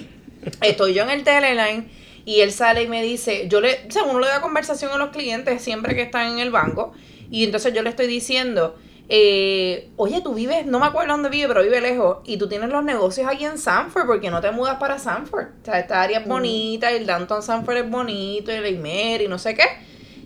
[0.61, 1.89] Estoy yo en el Teleline
[2.25, 4.97] y él sale y me dice, yo le, o sea, uno le da conversación a
[4.97, 6.93] los clientes siempre que están en el banco
[7.29, 8.75] y entonces yo le estoy diciendo,
[9.11, 12.69] eh, oye, tú vives, no me acuerdo dónde vive, pero vive lejos y tú tienes
[12.69, 15.47] los negocios aquí en Sanford, ¿por qué no te mudas para Sanford?
[15.61, 19.39] O sea, esta área es bonita, el downtown Sanford es bonito, el Imer y no
[19.39, 19.63] sé qué.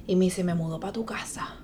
[0.05, 1.55] Y me dice, me mudo para tu casa.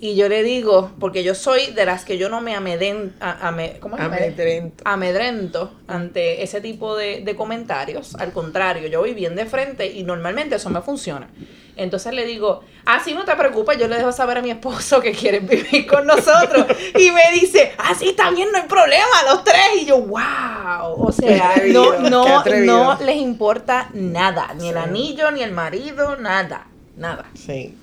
[0.00, 3.48] Y yo le digo, porque yo soy de las que yo no me ameden, a-
[3.48, 4.02] ame- ¿cómo es?
[4.02, 4.84] Amedrento.
[4.86, 8.14] amedrento ante ese tipo de, de comentarios.
[8.14, 11.28] Al contrario, yo voy bien de frente y normalmente eso me funciona.
[11.76, 15.12] Entonces le digo, así no te preocupes, yo le dejo saber a mi esposo que
[15.12, 16.66] quiere vivir con nosotros.
[16.98, 19.56] Y me dice, así está bien, no hay problema, los tres.
[19.80, 20.94] Y yo, wow.
[20.96, 22.24] O sea, no, no,
[22.66, 27.26] no les importa nada, ni el anillo, ni el marido, nada, nada.
[27.34, 27.74] Sí.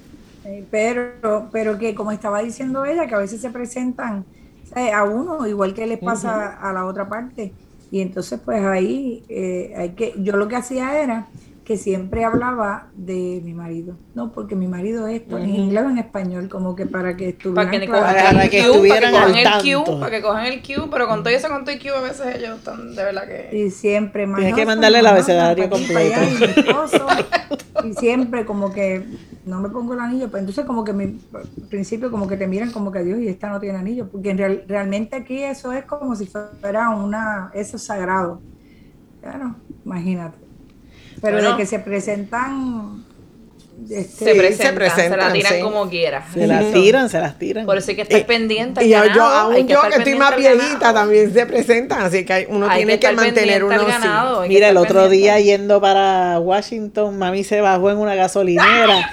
[0.45, 4.25] Eh, Pero, pero que como estaba diciendo ella, que a veces se presentan
[4.93, 7.53] a uno, igual que les pasa a la otra parte.
[7.91, 11.27] Y entonces, pues ahí, eh, hay que, yo lo que hacía era,
[11.65, 13.97] que siempre hablaba de mi marido.
[14.13, 17.29] No, porque mi marido es esto, en inglés o en español, como que para que
[17.29, 20.11] estuvieran Para que, cojan Para el que cue, para estuvieran que cojan el cue, para
[20.11, 22.59] que cojan el cue, pero con todo eso, con todo el cue, a veces ellos
[22.59, 23.57] están de verdad que...
[23.57, 26.21] Y siempre Tienes que mandarle el abecedario allá, completo.
[26.23, 27.07] y mi esposo,
[27.83, 29.03] y siempre como que
[29.47, 31.03] no me pongo el anillo, pero entonces como que mi
[31.33, 34.29] al principio como que te miran como que Dios y esta no tiene anillo, porque
[34.29, 38.39] en real- realmente aquí eso es como si fuera una, eso es sagrado.
[39.21, 40.44] Claro, imagínate.
[41.21, 41.51] Pero Bueno.
[41.51, 43.03] de que se presentan
[43.89, 45.59] este, se, presentan, se, presentan, la tiran sí.
[45.61, 46.25] como quiera.
[46.33, 47.65] Se las tiran, se las tiran.
[47.65, 50.35] Por eso hay que estar Y- pendiente Y yo, aún que yo que estoy más
[50.37, 54.43] viejita también se presentan, así que hay- uno Hay tiene que, estar mantener uno ganado,
[54.43, 55.17] que Mira, el otro pendiente.
[55.17, 59.09] día yendo para Washington, mami se bajó en una gasolinera.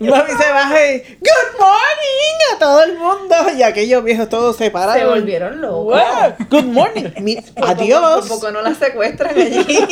[0.10, 3.34] Mami se bajó y Good morning a todo el mundo.
[3.56, 4.98] Y aquellos viejos todos se pararon.
[4.98, 6.00] Se volvieron locos.
[6.00, 7.04] Wow, Good morning.
[7.20, 8.26] Mi- adiós.
[8.26, 9.66] Por poco no la secuestran allí.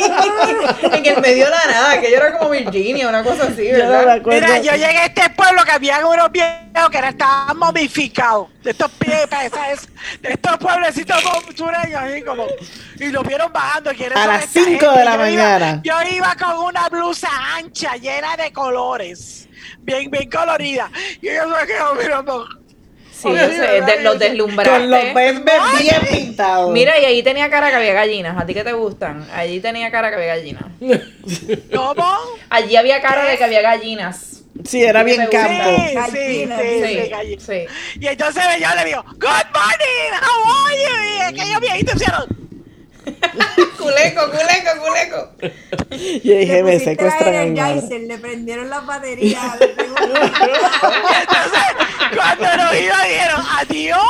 [0.93, 3.77] en el medio de la nada, que yo era como Virginia, una cosa así, Yo
[3.83, 4.21] no ¿verdad?
[4.25, 8.47] Mira, yo llegué a este pueblo que había unos viejos que eran- estaban momificados.
[8.63, 9.87] De estos pies, ¿sabes?
[10.21, 11.17] De estos pueblecitos
[11.55, 12.45] sureños, así como.
[12.99, 13.91] Y los vieron bajando.
[13.91, 14.99] ¿quiénes A las esta 5 gente?
[14.99, 15.81] de la Yo iba- mañana.
[15.83, 19.46] yo iba con una blusa ancha, llena de colores.
[19.79, 20.89] Bien, bien colorida.
[21.21, 22.47] Y ellos me quedaron mirando.
[23.11, 24.69] Sí, de- los deslumbraste.
[24.71, 26.71] Con los bembes bien pintados.
[26.71, 28.39] Mira, y ahí tenía cara que había gallinas.
[28.39, 29.27] ¿A ti qué te gustan?
[29.33, 30.65] Allí tenía cara que había gallinas.
[31.73, 32.17] ¿Cómo?
[32.49, 34.43] Allí había cara de que había gallinas.
[34.65, 35.63] Sí, era bien campo.
[35.65, 37.41] Sí, sí, sí, Sí, sí, gallina.
[37.41, 37.65] sí.
[37.99, 41.17] Y entonces yo le digo, Good morning, how are you?
[41.17, 42.46] Y aquellos viejitos hicieron.
[43.77, 45.31] Culeco, culeco, culeco.
[46.23, 49.55] Yo dije, me secuestran le prendieron las baterías.
[49.61, 49.87] entonces,
[52.15, 54.03] cuando nos iba, dijeron, adiós,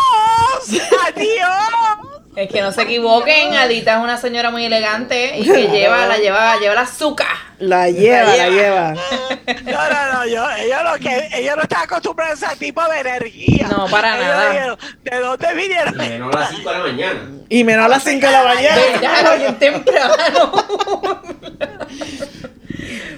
[1.05, 2.26] adiós.
[2.37, 6.19] Es que no se equivoquen, Adita es una señora muy elegante y que lleva, la
[6.19, 7.35] lleva, lleva la azúcar.
[7.57, 8.93] La lleva, la lleva.
[8.93, 12.99] No, no, no, yo, ellos, lo que, ellos no están acostumbrados a ese tipo de
[12.99, 13.69] energía.
[13.69, 14.51] No, para Ellos nada.
[14.51, 15.97] dijeron, ¿de dónde vinieron?
[15.97, 17.19] Menos a las 5 de la mañana.
[17.49, 19.35] Y menos a las 5 de la mañana.
[19.37, 20.51] Bien temprano.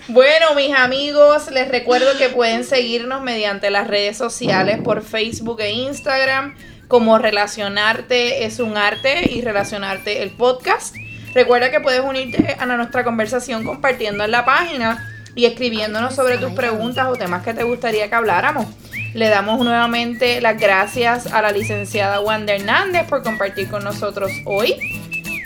[0.07, 5.71] Bueno, mis amigos, les recuerdo que pueden seguirnos mediante las redes sociales por Facebook e
[5.71, 6.55] Instagram
[6.89, 10.95] como Relacionarte es un arte y Relacionarte el podcast.
[11.33, 16.51] Recuerda que puedes unirte a nuestra conversación compartiendo en la página y escribiéndonos sobre tus
[16.51, 18.65] preguntas o temas que te gustaría que habláramos.
[19.13, 24.75] Le damos nuevamente las gracias a la licenciada Wanda Hernández por compartir con nosotros hoy.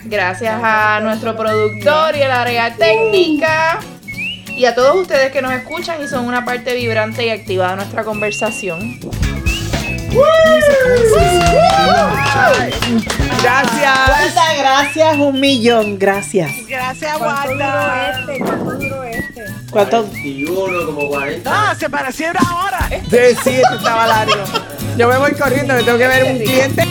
[0.05, 3.81] Gracias a nuestro productor y el área técnica.
[4.47, 7.75] Y a todos ustedes que nos escuchan y son una parte vibrante y activa de
[7.75, 8.99] nuestra conversación.
[13.41, 14.09] Gracias.
[14.09, 16.51] Wanda, gracias, un millón, gracias.
[16.68, 18.20] Gracias, ¿Cuánto duró Wanda.
[18.20, 18.39] este?
[18.39, 19.45] ¿Cuánto duró este?
[19.72, 20.03] ¿Cuánto?
[20.11, 21.51] 21, como 40.
[21.53, 22.89] Ah, se parecía una hora.
[22.89, 24.43] Sí, sí, esto estaba largo.
[24.97, 26.84] Yo me voy corriendo, me tengo que ver un cliente.